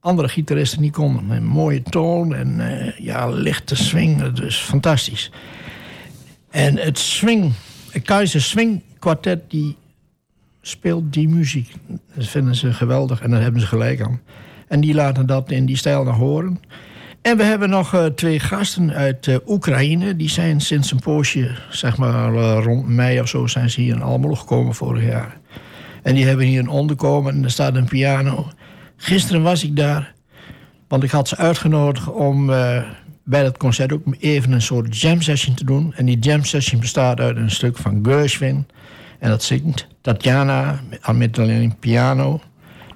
[0.00, 1.30] andere gitaristen niet konden.
[1.30, 4.32] Een mooie toon en uh, ja, lichte swing.
[4.32, 5.30] Dus fantastisch.
[6.50, 7.52] En het swing,
[7.90, 9.76] het Keizer Swing Quartet, die
[10.60, 11.74] speelt die muziek.
[12.14, 14.20] Dat vinden ze geweldig en daar hebben ze gelijk aan.
[14.68, 16.60] En die laten dat in die stijl naar horen.
[17.22, 20.16] En we hebben nog uh, twee gasten uit uh, Oekraïne.
[20.16, 24.02] Die zijn sinds een poosje, zeg maar rond mei of zo, zijn ze hier in
[24.02, 25.36] Almelo gekomen vorig jaar.
[26.02, 28.48] En die hebben hier een onderkomen en er staat een piano.
[28.96, 30.14] Gisteren was ik daar,
[30.88, 32.46] want ik had ze uitgenodigd om
[33.24, 35.94] bij dat concert ook even een soort jam session te doen.
[35.96, 38.66] En die jam session bestaat uit een stuk van Gershwin.
[39.18, 40.80] En dat zingt Tatjana
[41.12, 42.40] met alleen piano.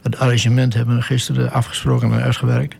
[0.02, 2.76] Het arrangement hebben we gisteren afgesproken en uitgewerkt.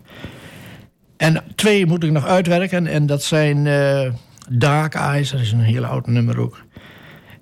[1.23, 2.87] En twee moet ik nog uitwerken.
[2.87, 4.13] En dat zijn uh,
[4.49, 5.31] Dark Eyes.
[5.31, 6.63] Dat is een heel oud nummer ook.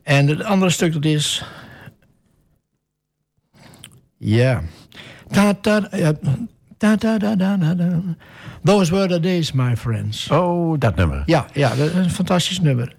[0.03, 1.45] En het andere stuk dat is...
[4.17, 4.61] Ja...
[5.27, 6.13] Ta ta ta
[6.77, 8.01] ta ta ta ta.
[8.63, 10.29] Those were the days, my friends.
[10.29, 11.23] Oh, dat nummer.
[11.25, 12.95] Ja, ja dat is een fantastisch nummer.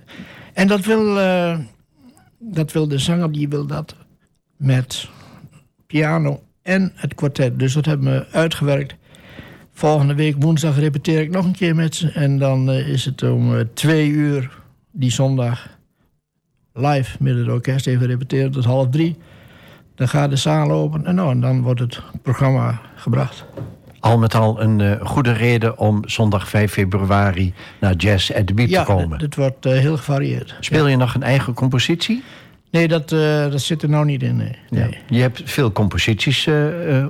[0.52, 1.58] En dat wil, uh,
[2.38, 3.94] dat wil de zanger, die wil dat
[4.56, 5.08] met
[5.86, 7.58] piano en het kwartet.
[7.58, 8.94] Dus dat hebben we uitgewerkt.
[9.82, 12.10] Volgende week woensdag repeteer ik nog een keer met ze.
[12.10, 14.50] En dan uh, is het om uh, twee uur
[14.90, 15.68] die zondag
[16.72, 19.16] live met het orkest even repeteren tot half drie.
[19.94, 23.44] Dan gaat de zaal open en, nou, en dan wordt het programma gebracht.
[24.00, 28.54] Al met al een uh, goede reden om zondag 5 februari naar Jazz at the
[28.54, 29.20] Beat ja, te komen.
[29.20, 30.56] het wordt heel gevarieerd.
[30.60, 32.22] Speel je nog een eigen compositie?
[32.72, 34.36] Nee, dat, uh, dat zit er nou niet in.
[34.36, 34.56] Nee.
[34.70, 34.88] Ja.
[35.08, 36.48] Je hebt veel composities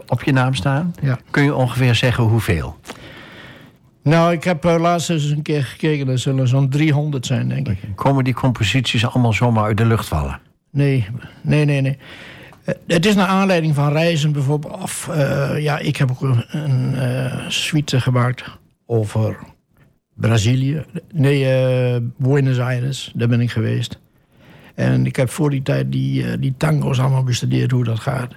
[0.07, 0.95] op je naam staan.
[1.03, 1.19] Ja.
[1.31, 2.77] Kun je ongeveer zeggen hoeveel?
[4.03, 6.09] Nou, ik heb laatst eens een keer gekeken.
[6.09, 7.79] Er zullen zo'n 300 zijn, denk ik.
[7.95, 10.41] Komen die composities allemaal zomaar uit de lucht vallen?
[10.71, 11.07] Nee,
[11.41, 11.99] nee, nee, nee.
[12.87, 14.83] Het is naar aanleiding van reizen bijvoorbeeld.
[14.83, 16.95] Of, uh, ja, ik heb ook een,
[17.49, 18.45] suite gemaakt
[18.87, 19.39] over
[20.15, 20.85] Brazilië.
[21.13, 23.13] Nee, Buenos Aires.
[23.15, 24.01] Daar ben ik geweest.
[24.75, 28.33] En ik heb voor die tijd die, die tango's allemaal bestudeerd hoe dat gaat.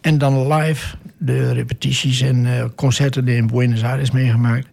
[0.00, 4.68] En dan live de repetities en concerten in Buenos Aires meegemaakt.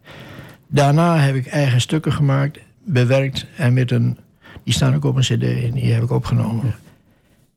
[0.68, 4.18] Daarna heb ik eigen stukken gemaakt, bewerkt en met een.
[4.64, 6.76] Die staan ook op een CD en die heb ik opgenomen.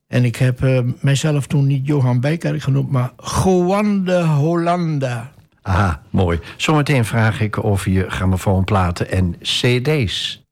[0.07, 5.33] En ik heb uh, mijzelf toen niet Johan Bijkerk genoemd, maar Juan de Hollanda.
[5.63, 6.39] Aha, mooi.
[6.57, 10.43] Zometeen vraag ik over je grammofoonplaten en cd's.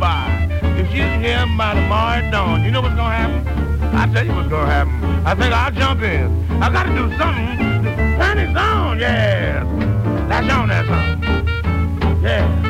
[0.00, 3.96] If she's here by tomorrow dawn, you know what's gonna happen?
[3.96, 5.26] I tell you what's gonna happen.
[5.26, 6.62] I think I'll jump in.
[6.62, 7.84] I gotta do something.
[8.18, 9.64] Turn it on, yeah.
[10.28, 12.22] That's on that song.
[12.22, 12.67] Yeah.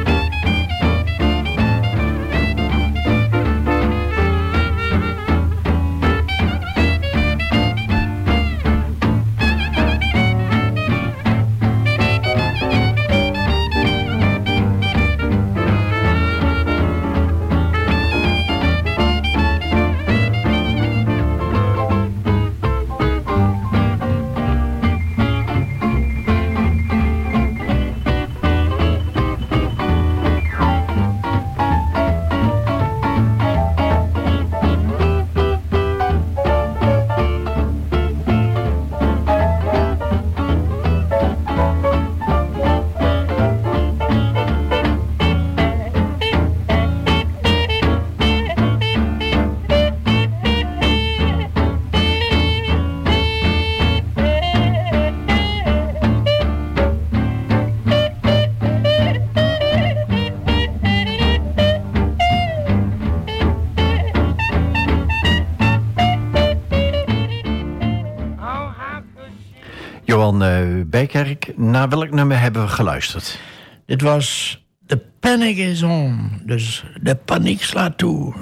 [70.42, 73.38] Uh, Bijkerk, naar welk nummer hebben we geluisterd?
[73.86, 76.30] Dit was The Panic is On.
[76.44, 78.34] Dus de paniek slaat toe.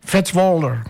[0.00, 0.82] Fats Walder.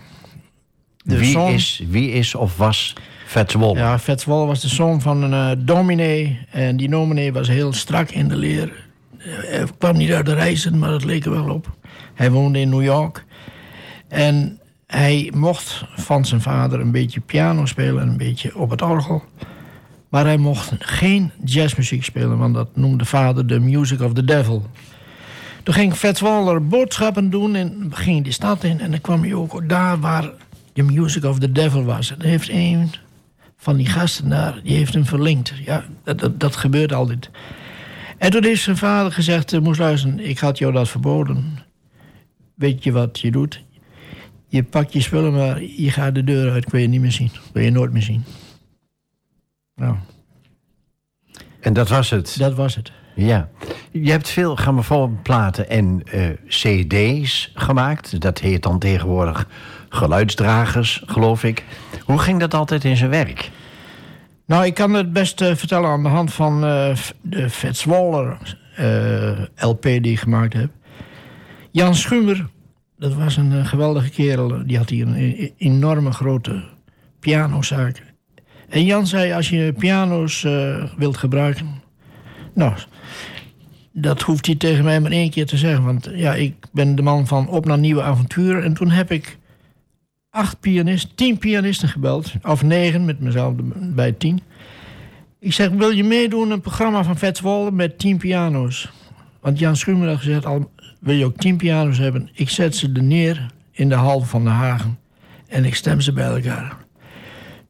[1.03, 3.83] Wie, is, wie is of was Fats Walder?
[3.83, 6.39] Ja, Fats Walder was de zoon van een uh, dominee.
[6.51, 8.89] En die dominee was heel strak in de leer.
[9.17, 11.75] Hij kwam niet uit de reizen, maar het leek er wel op.
[12.13, 13.25] Hij woonde in New York.
[14.07, 18.81] En hij mocht van zijn vader een beetje piano spelen en een beetje op het
[18.81, 19.23] orgel.
[20.11, 24.65] Maar hij mocht geen jazzmuziek spelen, want dat noemde vader de music of the devil.
[25.63, 28.79] Toen ging Fats Waller boodschappen doen en ging die stad in.
[28.79, 30.31] En dan kwam hij ook daar waar
[30.73, 32.11] de music of the devil was.
[32.11, 32.91] En heeft een
[33.57, 35.53] van die gasten daar, die heeft hem verlinkt.
[35.65, 37.29] Ja, dat, dat, dat gebeurt altijd.
[38.17, 41.59] En toen heeft zijn vader gezegd, moest luisteren, ik had jou dat verboden.
[42.55, 43.63] Weet je wat je doet?
[44.47, 47.31] Je pakt je spullen, maar je gaat de deur uit, kun je niet meer zien.
[47.53, 48.23] Kun je nooit meer zien.
[49.81, 49.95] Nou.
[51.59, 52.35] En dat was het?
[52.39, 52.91] Dat was het.
[53.15, 53.49] Ja.
[53.91, 58.21] Je hebt veel grammofoonplaten en uh, cd's gemaakt.
[58.21, 59.47] Dat heet dan tegenwoordig
[59.89, 61.65] geluidsdragers, geloof ik.
[62.05, 63.51] Hoe ging dat altijd in zijn werk?
[64.45, 68.57] Nou, ik kan het best uh, vertellen aan de hand van uh, de Fats Waller
[69.55, 70.69] LP die ik gemaakt heb.
[71.71, 72.49] Jan Schumer,
[72.97, 74.65] dat was een geweldige kerel.
[74.65, 76.63] Die had hier een enorme grote
[77.19, 78.10] pianozaak.
[78.71, 81.81] En Jan zei, als je piano's uh, wilt gebruiken...
[82.53, 82.73] Nou,
[83.91, 85.83] dat hoeft hij tegen mij maar één keer te zeggen.
[85.83, 88.63] Want ja, ik ben de man van op naar nieuwe avonturen.
[88.63, 89.37] En toen heb ik
[90.29, 92.33] acht pianisten, tien pianisten gebeld.
[92.43, 94.41] Of negen, met mezelf bij tien.
[95.39, 98.91] Ik zeg, wil je meedoen een programma van Vets Wolle met tien piano's?
[99.39, 102.29] Want Jan Schumer had gezegd, al, wil je ook tien piano's hebben?
[102.33, 104.99] Ik zet ze er neer in de hal van de Hagen.
[105.47, 106.80] En ik stem ze bij elkaar.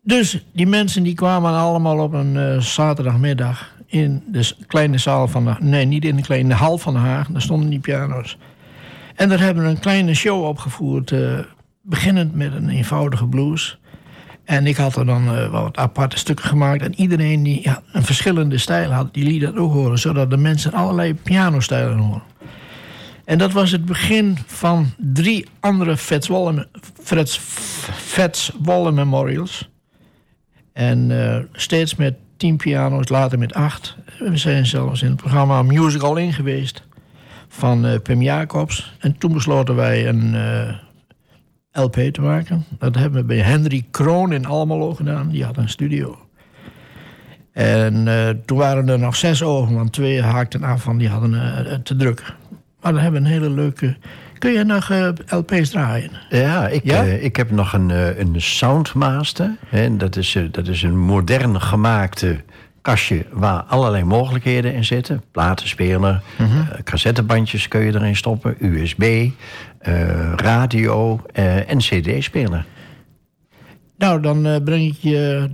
[0.04, 5.45] Dus die mensen die kwamen allemaal op een uh, zaterdagmiddag in de kleine zaal van
[5.45, 5.56] de...
[5.60, 7.28] Nee, niet in de kleine hal van de Haag.
[7.28, 8.38] Daar stonden die piano's.
[9.16, 11.12] En daar hebben we een kleine show opgevoerd.
[11.12, 11.39] Uh,
[11.82, 13.80] beginnend met een eenvoudige blues.
[14.43, 16.82] En ik had er dan uh, wat aparte stukken gemaakt.
[16.82, 19.99] En iedereen die ja, een verschillende stijl had, die liet dat ook horen.
[19.99, 22.24] Zodat de mensen allerlei pianostijlen horen.
[23.26, 26.68] En dat was het begin van drie andere Fats Waller,
[27.95, 29.70] Fats Waller Memorials.
[30.74, 33.97] En uh, steeds met tien piano's, later met acht.
[34.19, 36.84] We zijn zelfs in het programma Musical in geweest
[37.47, 38.95] van uh, Pim Jacobs.
[38.99, 42.65] En toen besloten wij een uh, LP te maken.
[42.80, 45.30] Dat hebben we bij Henry Kroon in Almelo gedaan.
[45.30, 46.19] Die had een studio.
[47.51, 48.05] En
[48.45, 52.34] toen waren er nog zes ogen, want twee haakten af, van die hadden te druk.
[52.82, 53.97] Maar dan hebben een hele leuke
[54.41, 56.11] Kun je nog uh, LP's draaien?
[56.29, 57.05] Ja, ik, ja?
[57.05, 59.55] Uh, ik heb nog een, uh, een Soundmaster.
[59.65, 62.43] Hè, dat, is, dat is een modern gemaakte
[62.81, 65.23] kastje waar allerlei mogelijkheden in zitten.
[65.31, 66.67] Platenspeler, mm -hmm.
[66.83, 69.29] cassettebandjes kun je erin stoppen, USB,
[70.35, 71.21] radio
[71.65, 72.65] en cd-speler.
[73.97, 75.49] Nou, dan breng ik je...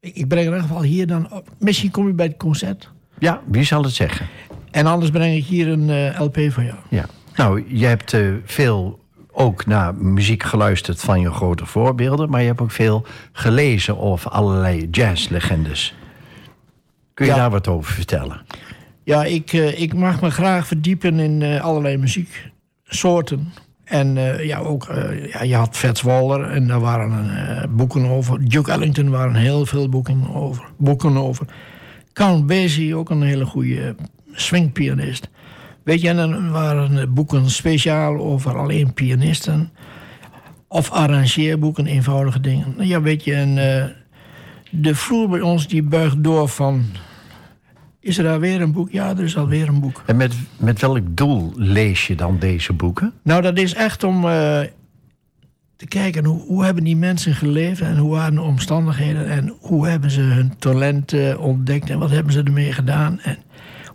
[0.00, 1.48] Ik breng in ieder geval hier dan op.
[1.58, 2.90] Misschien kom je bij het concert.
[3.18, 4.26] Ja, wie zal het zeggen?
[4.70, 6.78] En anders breng ik hier een LP voor jou.
[6.88, 7.04] Ja.
[7.36, 8.98] Nou, je hebt uh, veel
[9.32, 14.30] ook naar muziek geluisterd van je grote voorbeelden, maar je hebt ook veel gelezen over
[14.30, 15.94] allerlei jazzlegendes.
[17.14, 17.36] Kun je Ja.
[17.38, 18.40] daar wat over vertellen?
[19.04, 23.52] Ja, ik, eh, ik mag me graag verdiepen in eh, allerlei muzieksoorten.
[23.84, 28.04] En eh, ja, ook, eh, ja, je had Fats Waller en daar waren eh, boeken
[28.06, 28.48] over.
[28.48, 30.64] Duke Ellington waren heel veel boeken over.
[30.76, 31.46] Boeken over.
[32.12, 33.94] Count Basie, ook een hele goede
[34.32, 35.28] swingpianist.
[35.90, 39.70] Weet je, en dan waren boeken speciaal over alleen pianisten.
[40.68, 42.74] Of arrangeerboeken, eenvoudige dingen.
[42.78, 43.84] Ja, weet je, en eh,
[44.70, 46.84] de vloer bij ons die buigt door van...
[48.00, 48.90] Is er alweer een boek?
[48.90, 50.02] Ja, er is alweer een boek.
[50.06, 53.12] En met, met welk doel lees je dan deze boeken?
[53.22, 54.60] Nou, dat is echt om eh,
[55.76, 59.88] te kijken hoe, hoe hebben die mensen geleefd en hoe waren de omstandigheden en hoe
[59.88, 63.38] hebben ze hun talent ontdekt en wat hebben ze ermee gedaan en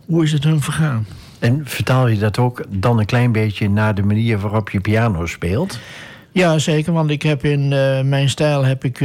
[0.06, 1.06] hoe is het hun vergaan.
[1.46, 5.26] En vertaal je dat ook dan een klein beetje naar de manier waarop je piano
[5.26, 5.80] speelt?
[6.32, 8.98] Ja, zeker, want ik heb in eh, mijn stijl heb ik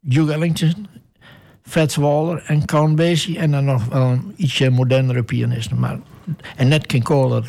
[0.00, 0.86] Duke Ellington,
[1.62, 5.78] Fats Waller en Count Basie en dan nog wel een ietsje modernere pianisten.
[5.78, 5.98] Maar,
[6.56, 7.42] en Nat King Cole,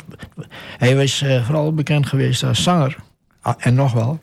[0.78, 2.96] hij was eh, vooral bekend geweest als zanger
[3.40, 4.20] Ah, en nog wel.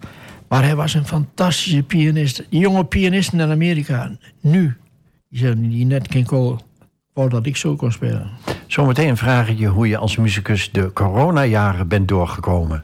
[0.47, 2.43] Maar hij was een fantastische pianist.
[2.49, 4.11] Jonge pianisten in Amerika,
[4.41, 4.78] nu,
[5.30, 6.57] die, zijn, die Nat King Cole,
[7.14, 8.30] wou dat ik zo kon spelen.
[8.68, 12.84] Zometeen vraag ik je hoe je als muzikus de coronajaren bent doorgekomen.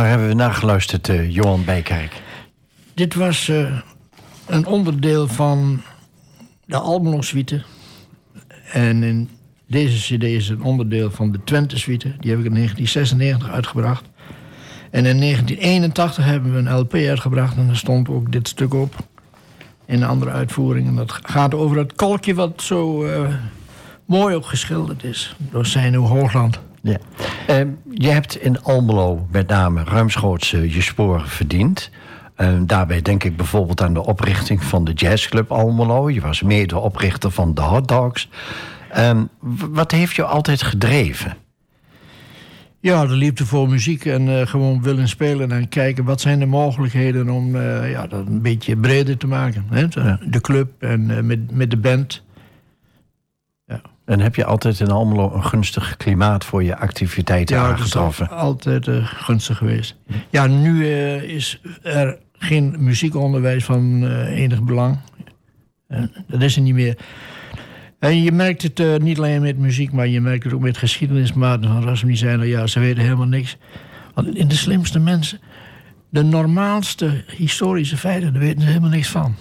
[0.00, 2.22] Waar hebben we naar geluisterd, eh, Johan Bijkerk?
[2.94, 3.78] Dit was eh,
[4.46, 5.82] een onderdeel van
[6.64, 7.62] de Almelo-suite.
[8.72, 9.28] En in
[9.66, 12.16] deze cd is een onderdeel van de Twente-suite.
[12.18, 14.04] Die heb ik in 1996 uitgebracht.
[14.90, 18.94] En in 1981 hebben we een LP uitgebracht en daar stond ook dit stuk op.
[19.86, 20.86] In een andere uitvoering.
[20.86, 23.34] En dat gaat over het kolkje wat zo uh,
[24.04, 26.60] mooi opgeschilderd is door Seino Hoogland.
[26.80, 26.96] Ja.
[27.50, 31.90] Uh, je hebt in Almelo met name ruimschoots uh, je sporen verdiend.
[32.36, 36.10] Uh, daarbij denk ik bijvoorbeeld aan de oprichting van de Jazzclub Almelo.
[36.10, 38.28] Je was mede-oprichter van de Hot Dogs.
[38.90, 39.24] Ehm,
[39.70, 41.36] wat heeft je altijd gedreven?
[42.80, 46.46] Ja, de liefde voor muziek en uh, gewoon willen spelen en kijken wat zijn de
[46.46, 49.66] mogelijkheden om uh, ja, dat een beetje breder te maken.
[49.70, 49.88] Hè?
[50.30, 52.22] De club en uh, met, met de band.
[54.10, 58.26] En heb je altijd in Almelo een gunstig klimaat voor je activiteiten ja, aangetroffen?
[58.30, 59.96] Ja, altijd gunstig geweest.
[60.30, 60.86] Ja, nu
[61.16, 64.98] is er geen muziekonderwijs van enig belang.
[66.26, 66.96] dat is er niet meer.
[67.98, 71.70] En je merkt het niet alleen met muziek, maar je merkt het ook met geschiedenismaten
[71.70, 72.46] van Rasmus zijn.
[72.46, 73.56] Ja, ze weten helemaal niks.
[74.14, 75.40] Want in de slimste mensen,
[76.08, 79.34] de normaalste historische feiten, daar weten ze helemaal niks van.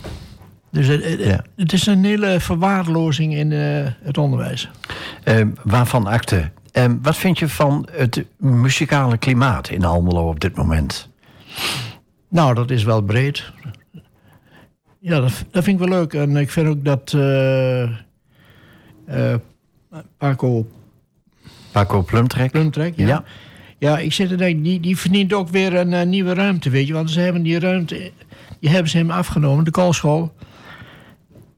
[0.72, 1.44] Dus het, ja.
[1.56, 4.70] het is een hele verwaarlozing in uh, het onderwijs.
[5.26, 6.52] Uh, waarvan akte?
[7.02, 11.10] wat vind je van het muzikale klimaat in Almelo op dit moment?
[12.30, 13.52] Nou, dat is wel breed.
[15.00, 16.14] Ja, dat, dat vind ik wel leuk.
[16.14, 17.90] En ik vind ook dat uh,
[20.18, 20.68] Paco...
[21.72, 22.52] Paco Plumtrek?
[22.52, 23.08] Plumtrek, ja.
[23.08, 23.24] ja.
[23.78, 23.98] ja.
[23.98, 26.94] ik zit er denk, die, die verdient ook weer een uh, nieuwe ruimte, weet je.
[26.94, 28.12] Want ze hebben die ruimte,
[28.60, 30.34] die hebben ze hem afgenomen, de koolschool.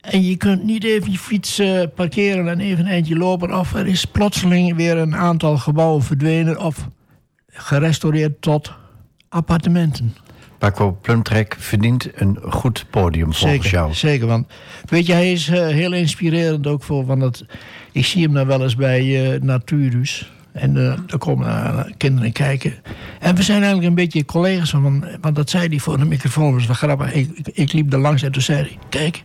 [0.02, 3.58] En je kunt niet even je fiets uh, parkeren en even een eindje lopen.
[3.58, 6.88] Of er is plotseling weer een aantal gebouwen verdwenen of
[7.46, 8.72] gerestaureerd tot
[9.28, 10.14] appartementen.
[10.58, 13.94] Paco Plumtrek verdient een goed podium volgens zeker, jou.
[13.94, 14.46] Zeker, want
[14.84, 17.06] weet je, hij is uh, heel inspirerend ook voor.
[17.06, 17.44] Want dat,
[17.92, 20.32] ik zie hem dan wel eens bij uh, Naturus.
[20.52, 22.74] En uh, daar komen kinderen kijken.
[23.20, 25.04] En we zijn eigenlijk een beetje collega's van.
[25.20, 26.54] Want dat zei hij voor de microfoon.
[26.54, 27.12] was wel grappig.
[27.12, 29.24] Ik, ik, ik, liep er langs en toen zei hij: Kijk,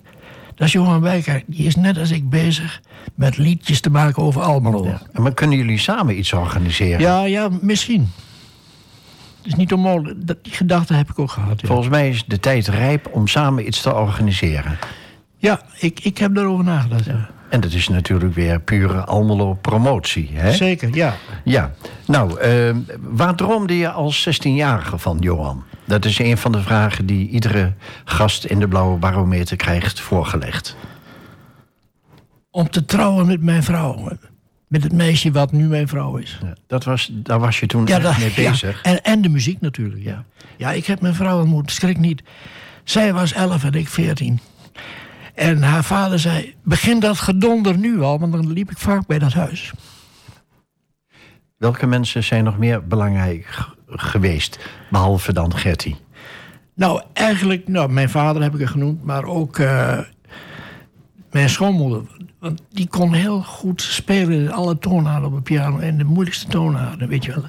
[0.57, 1.43] dat is Johan Wijker.
[1.45, 2.81] Die is net als ik bezig
[3.15, 4.85] met liedjes te maken over Almelo.
[4.85, 5.01] Ja.
[5.21, 6.99] Maar kunnen jullie samen iets organiseren?
[6.99, 8.11] Ja, ja misschien
[9.43, 10.27] is niet onmogelijk.
[10.27, 11.61] Dat, die gedachte heb ik ook gehad.
[11.61, 11.67] Ja.
[11.67, 14.77] Volgens mij is de tijd rijp om samen iets te organiseren.
[15.37, 17.05] Ja, ik, ik heb daarover nagedacht.
[17.05, 17.29] Ja.
[17.49, 20.29] En dat is natuurlijk weer pure Almelo-promotie.
[20.33, 20.51] Hè?
[20.51, 21.15] Zeker, ja.
[21.43, 21.71] Ja.
[22.05, 25.63] Nou, uh, waar droomde je als 16-jarige van, Johan?
[25.87, 27.73] Dat is een van de vragen die iedere
[28.05, 30.75] gast in de Blauwe Barometer krijgt voorgelegd.
[32.51, 34.09] Om te trouwen met mijn vrouw
[34.67, 36.37] met het meisje wat nu mijn vrouw is.
[36.41, 38.83] Ja, dat was, daar was je toen ja, dat, mee bezig.
[38.83, 40.23] Ja, en, en de muziek natuurlijk, ja.
[40.57, 42.23] Ja, ik heb mijn vrouw ontmoet, schrik niet.
[42.83, 44.39] Zij was elf en ik veertien.
[45.35, 49.19] En haar vader zei, begin dat gedonder nu al, want dan liep ik vaak bij
[49.19, 49.71] dat huis.
[51.57, 54.59] Welke mensen zijn nog meer belangrijk geweest,
[54.89, 55.95] behalve dan Gertie?
[56.73, 59.99] Nou, eigenlijk, nou, mijn vader heb ik er genoemd, maar ook uh,
[61.31, 62.01] mijn schoonmoeder
[62.39, 65.79] want die kon heel goed spelen alle toonaarden op de piano.
[65.79, 67.43] En de moeilijkste toonaarden, weet je wel.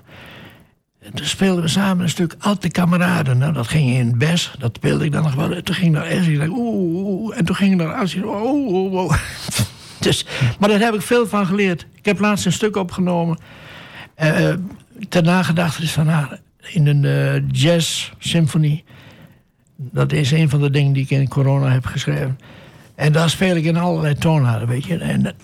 [0.98, 3.38] En toen speelden we samen een stuk Alte Kameraden.
[3.38, 5.62] Nou, dat ging in Bes, dat speelde ik dan nog wel.
[5.62, 9.16] Toen ging naar dacht, oeh, oeh, En toen ging naar As, oeh, oeh.
[10.00, 10.26] Dus,
[10.58, 11.86] maar daar heb ik veel van geleerd.
[11.94, 13.38] Ik heb laatst een stuk opgenomen.
[14.22, 14.52] Uh,
[15.08, 16.38] ter nagedachtenis van haar.
[16.72, 18.84] In een uh, jazz-symfonie.
[19.76, 22.38] Dat is een van de dingen die ik in corona heb geschreven.
[22.94, 24.98] En daar speel ik in allerlei toonaarden, weet je.
[24.98, 25.34] En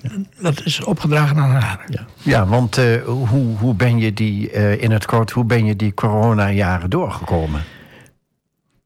[0.41, 1.85] dat is opgedragen aan haar.
[1.89, 5.65] Ja, ja want uh, hoe, hoe ben je die, uh, in het kort, hoe ben
[5.65, 7.63] je die corona-jaren doorgekomen?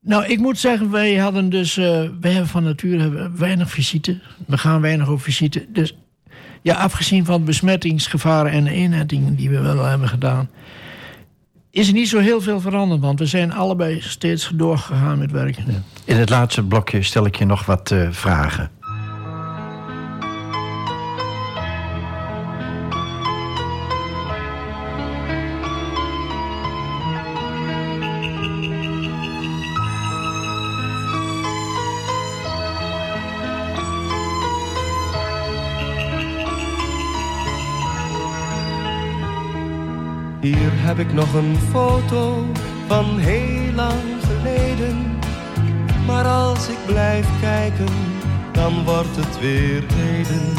[0.01, 1.85] Nou, ik moet zeggen, wij hadden dus, uh,
[2.21, 4.21] wij hebben van nature weinig visite.
[4.47, 5.67] We gaan weinig op visite.
[5.69, 5.97] Dus
[6.69, 8.75] ja, afgezien van besmettingsgevaren en de
[9.35, 10.49] die we wel hebben gedaan,
[11.71, 15.85] is er niet zo heel veel veranderd, want we zijn allebei steeds doorgegaan met werken.
[16.05, 18.71] In het laatste blokje stel ik je nog wat uh, vragen.
[40.89, 42.45] Heb ik nog een foto
[42.87, 45.19] van heel lang geleden.
[46.07, 47.95] Maar als ik blijf kijken,
[48.53, 50.55] dan wordt het weer heden.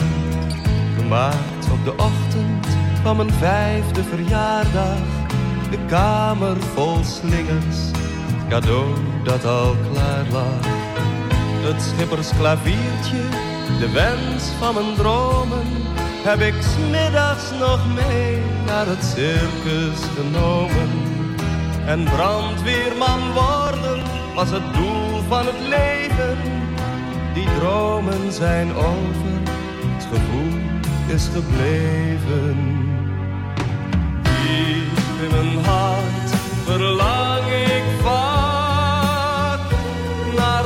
[0.98, 2.68] Gemaakt op de ochtend
[3.04, 5.00] van mijn vijfde verjaardag.
[5.72, 7.80] De kamer vol slingers,
[8.32, 10.66] het cadeau dat al klaar lag.
[11.62, 13.24] Het schippersklaviertje,
[13.80, 15.89] de wens van mijn dromen
[16.24, 20.90] heb ik smiddags nog mee naar het circus genomen.
[21.86, 24.04] En brandweerman worden
[24.36, 26.38] was het doel van het leven.
[27.34, 29.34] Die dromen zijn over,
[29.96, 30.60] het gevoel
[31.08, 32.58] is gebleven.
[34.22, 36.30] Diep in mijn hart
[36.66, 39.60] verlang ik vaak
[40.38, 40.64] naar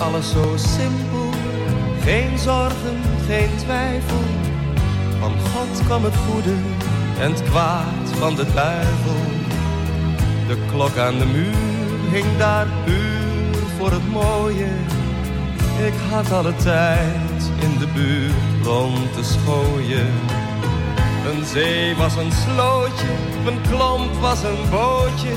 [0.00, 1.30] alles zo simpel,
[2.00, 4.24] geen zorgen, geen twijfel.
[5.20, 6.54] Van God kwam het goede
[7.20, 9.22] en het kwaad van de duivel.
[10.48, 11.76] De klok aan de muur
[12.10, 14.70] hing daar puur voor het mooie.
[15.86, 20.12] Ik had alle tijd in de buurt rond te schooien.
[21.30, 23.12] Een zee was een slootje,
[23.46, 25.34] een klomp was een bootje.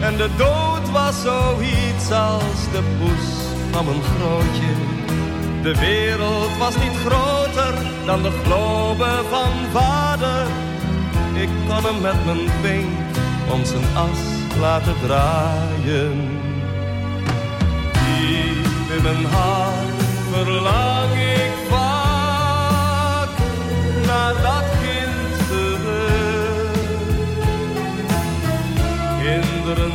[0.00, 3.41] En de dood was zoiets als de poes
[3.72, 4.72] van een grootje.
[5.62, 7.74] De wereld was niet groter
[8.06, 10.46] dan de globe van vader.
[11.34, 12.88] Ik kon hem met mijn vink
[13.52, 14.20] om zijn as
[14.60, 16.40] laten draaien.
[17.92, 20.02] Diep in mijn hart
[20.32, 23.28] verlang ik vaak
[24.06, 25.22] naar dat kind.
[29.22, 29.92] Kinderen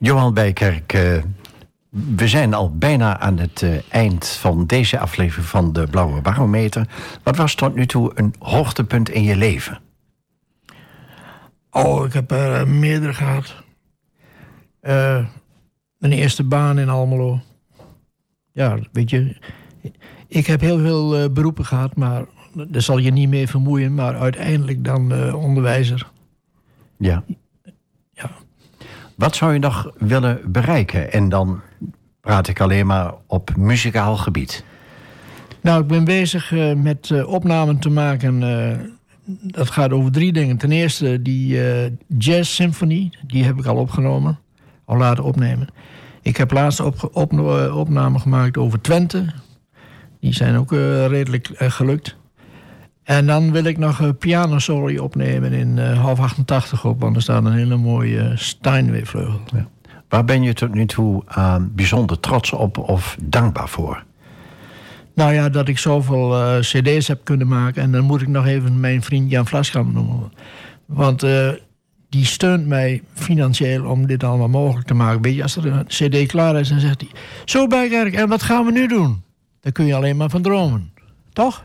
[0.00, 1.22] Johan Bijkerk, eh,
[1.90, 6.88] we zijn al bijna aan het eh, eind van deze aflevering van de Blauwe Barometer.
[7.22, 9.80] Wat was tot nu toe een hoogtepunt in je leven?
[11.70, 13.54] Oh, ik heb er eh, meerdere gehad.
[14.80, 15.26] Eh,
[15.98, 17.40] mijn eerste baan in Almelo.
[18.52, 19.36] Ja, weet je.
[20.28, 22.24] Ik heb heel veel beroepen gehad, maar
[22.68, 23.94] daar zal je niet mee vermoeien.
[23.94, 26.10] Maar uiteindelijk dan onderwijzer.
[26.98, 27.24] Ja.
[29.20, 31.12] Wat zou je nog willen bereiken?
[31.12, 31.60] En dan
[32.20, 34.64] praat ik alleen maar op muzikaal gebied.
[35.60, 38.42] Nou, ik ben bezig eh, met eh, opnamen te maken.
[38.42, 38.78] eh,
[39.42, 40.56] dat gaat over drie dingen.
[40.56, 41.58] Ten eerste die
[42.18, 44.38] jazz symfonie, die heb ik al opgenomen.
[44.84, 45.68] Al laten opnemen.
[46.22, 47.32] Ik heb laatst op, op,
[47.72, 49.26] opname gemaakt over Twente.
[50.20, 50.70] Die zijn ook
[51.08, 52.16] redelijk gelukt.
[53.10, 57.00] En dan wil ik nog een piano solo opnemen in eh, half 88 op.
[57.00, 59.40] Want er staat een hele mooie eh, Steinway-vleugel.
[60.08, 64.04] Waar ben je tot nu toe eh, bijzonder trots op of dankbaar voor?
[65.14, 67.82] Nou ja, dat ik zoveel cd's heb kunnen maken.
[67.82, 70.32] En dan moet ik nog even mijn vriend Jan Vlaskamp noemen.
[70.86, 71.26] Want
[72.08, 75.22] die steunt mij financieel om dit allemaal mogelijk te maken.
[75.22, 77.10] Weet je, als er een cd klaar is, dan zegt hij...
[77.44, 79.22] Zo Bijkerk, en wat gaan we nu doen?
[79.60, 80.92] Daar kun je alleen maar van dromen.
[81.32, 81.64] Toch?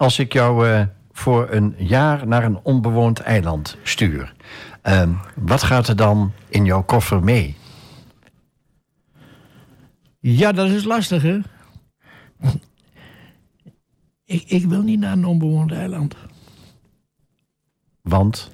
[0.00, 4.34] Als ik jou eh, voor een jaar naar een onbewoond eiland stuur...
[4.82, 7.56] eh, wat gaat er dan in jouw koffer mee?
[10.20, 11.38] Ja, dat is lastig, hè?
[14.24, 16.16] ik, ik wil niet naar een onbewoond eiland.
[18.02, 18.50] Want,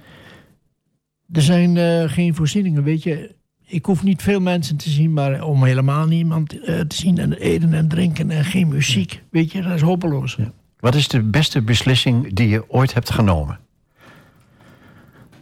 [1.33, 3.35] Er zijn eh, geen voorzieningen, weet je.
[3.67, 7.33] Ik hoef niet veel mensen te zien, maar om helemaal niemand eh, te zien en
[7.33, 9.23] eten en drinken en geen muziek.
[9.31, 10.39] Weet je, dat is hopeloos.
[10.79, 13.59] Wat is de beste beslissing die je ooit hebt genomen?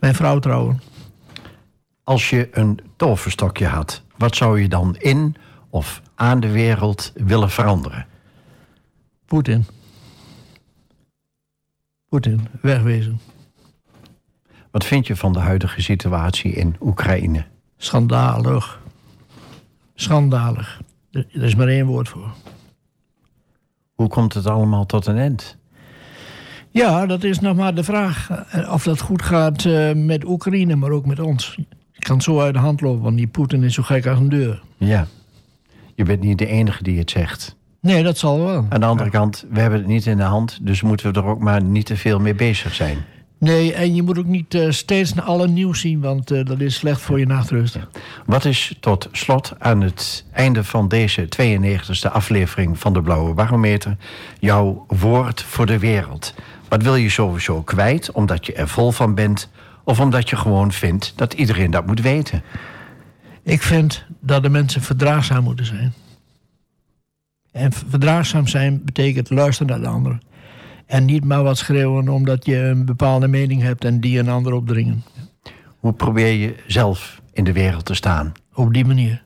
[0.01, 0.81] Mijn vrouw trouwen.
[2.05, 5.37] Als je een toverstokje had, wat zou je dan in
[5.71, 8.07] of aan de wereld willen veranderen?
[9.27, 9.67] Poetin.
[12.09, 13.21] Poetin, wegwezen.
[14.71, 17.45] Wat vind je van de huidige situatie in Oekraïne?
[17.77, 18.81] Schandalig.
[19.95, 20.81] Schandalig.
[21.11, 22.35] Er er is maar één woord voor.
[23.95, 25.57] Hoe komt het allemaal tot een eind?
[26.71, 30.77] Ja, dat is nog maar de vraag eh, of dat goed gaat eh, met Oekraïne,
[30.77, 31.59] maar ook met ons.
[31.93, 34.29] Het kan zo uit de hand lopen, want die Poetin is zo gek als een
[34.29, 34.63] deur.
[34.77, 35.07] Ja,
[35.95, 37.57] je bent niet de enige die het zegt.
[37.81, 38.67] Nee, dat zal wel.
[38.69, 41.27] Aan de andere kant, we hebben het niet in de hand, dus moeten we er
[41.27, 42.99] ook maar niet te veel mee bezig zijn.
[43.39, 46.61] Nee, en je moet ook niet uh, steeds naar alle nieuws zien, want uh, dat
[46.61, 47.79] is slecht voor je nachtrust.
[48.27, 53.97] Wat is tot slot aan het einde van deze 92e aflevering van de Blauwe Barometer
[54.39, 56.35] jouw woord voor de wereld?
[56.69, 59.51] Wat wil je sowieso kwijt, omdat je er vol van bent,
[59.85, 62.43] of omdat je gewoon vindt dat iedereen dat moet weten?
[63.43, 65.93] Ik vind dat de mensen verdraagzaam moeten zijn.
[67.53, 70.21] En verdraagzaam zijn betekent luisteren naar de anderen.
[70.87, 74.53] En niet maar wat schreeuwen omdat je een bepaalde mening hebt en die een ander
[74.53, 75.05] opdringen.
[75.79, 78.33] Hoe probeer je zelf in de wereld te staan?
[78.55, 79.23] Op die manier.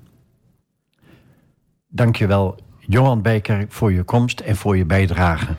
[1.88, 5.54] Dankjewel, Johan Beker, voor je komst en voor je bijdrage.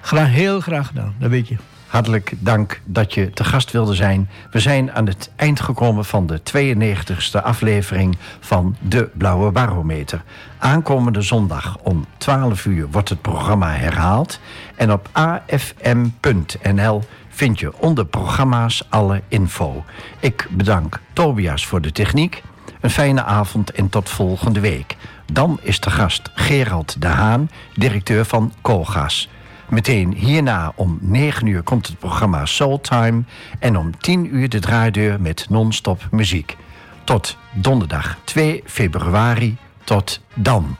[0.00, 1.56] Graag, heel graag gedaan, dat weet je.
[1.88, 4.28] Hartelijk dank dat je te gast wilde zijn.
[4.50, 10.22] We zijn aan het eind gekomen van de 92e aflevering van De Blauwe Barometer.
[10.58, 14.40] Aankomende zondag om 12 uur wordt het programma herhaald.
[14.76, 19.84] En op afm.nl vind je onder programma's alle info.
[20.20, 22.42] Ik bedank Tobias voor de techniek.
[22.80, 24.96] Een fijne avond en tot volgende week.
[25.32, 29.28] Dan is de gast Gerald de Haan, directeur van Kogas.
[29.68, 33.22] Meteen hierna om 9 uur komt het programma Soul Time
[33.58, 36.56] en om 10 uur de draaideur met non-stop muziek.
[37.04, 39.56] Tot donderdag 2 februari.
[39.84, 40.76] Tot dan.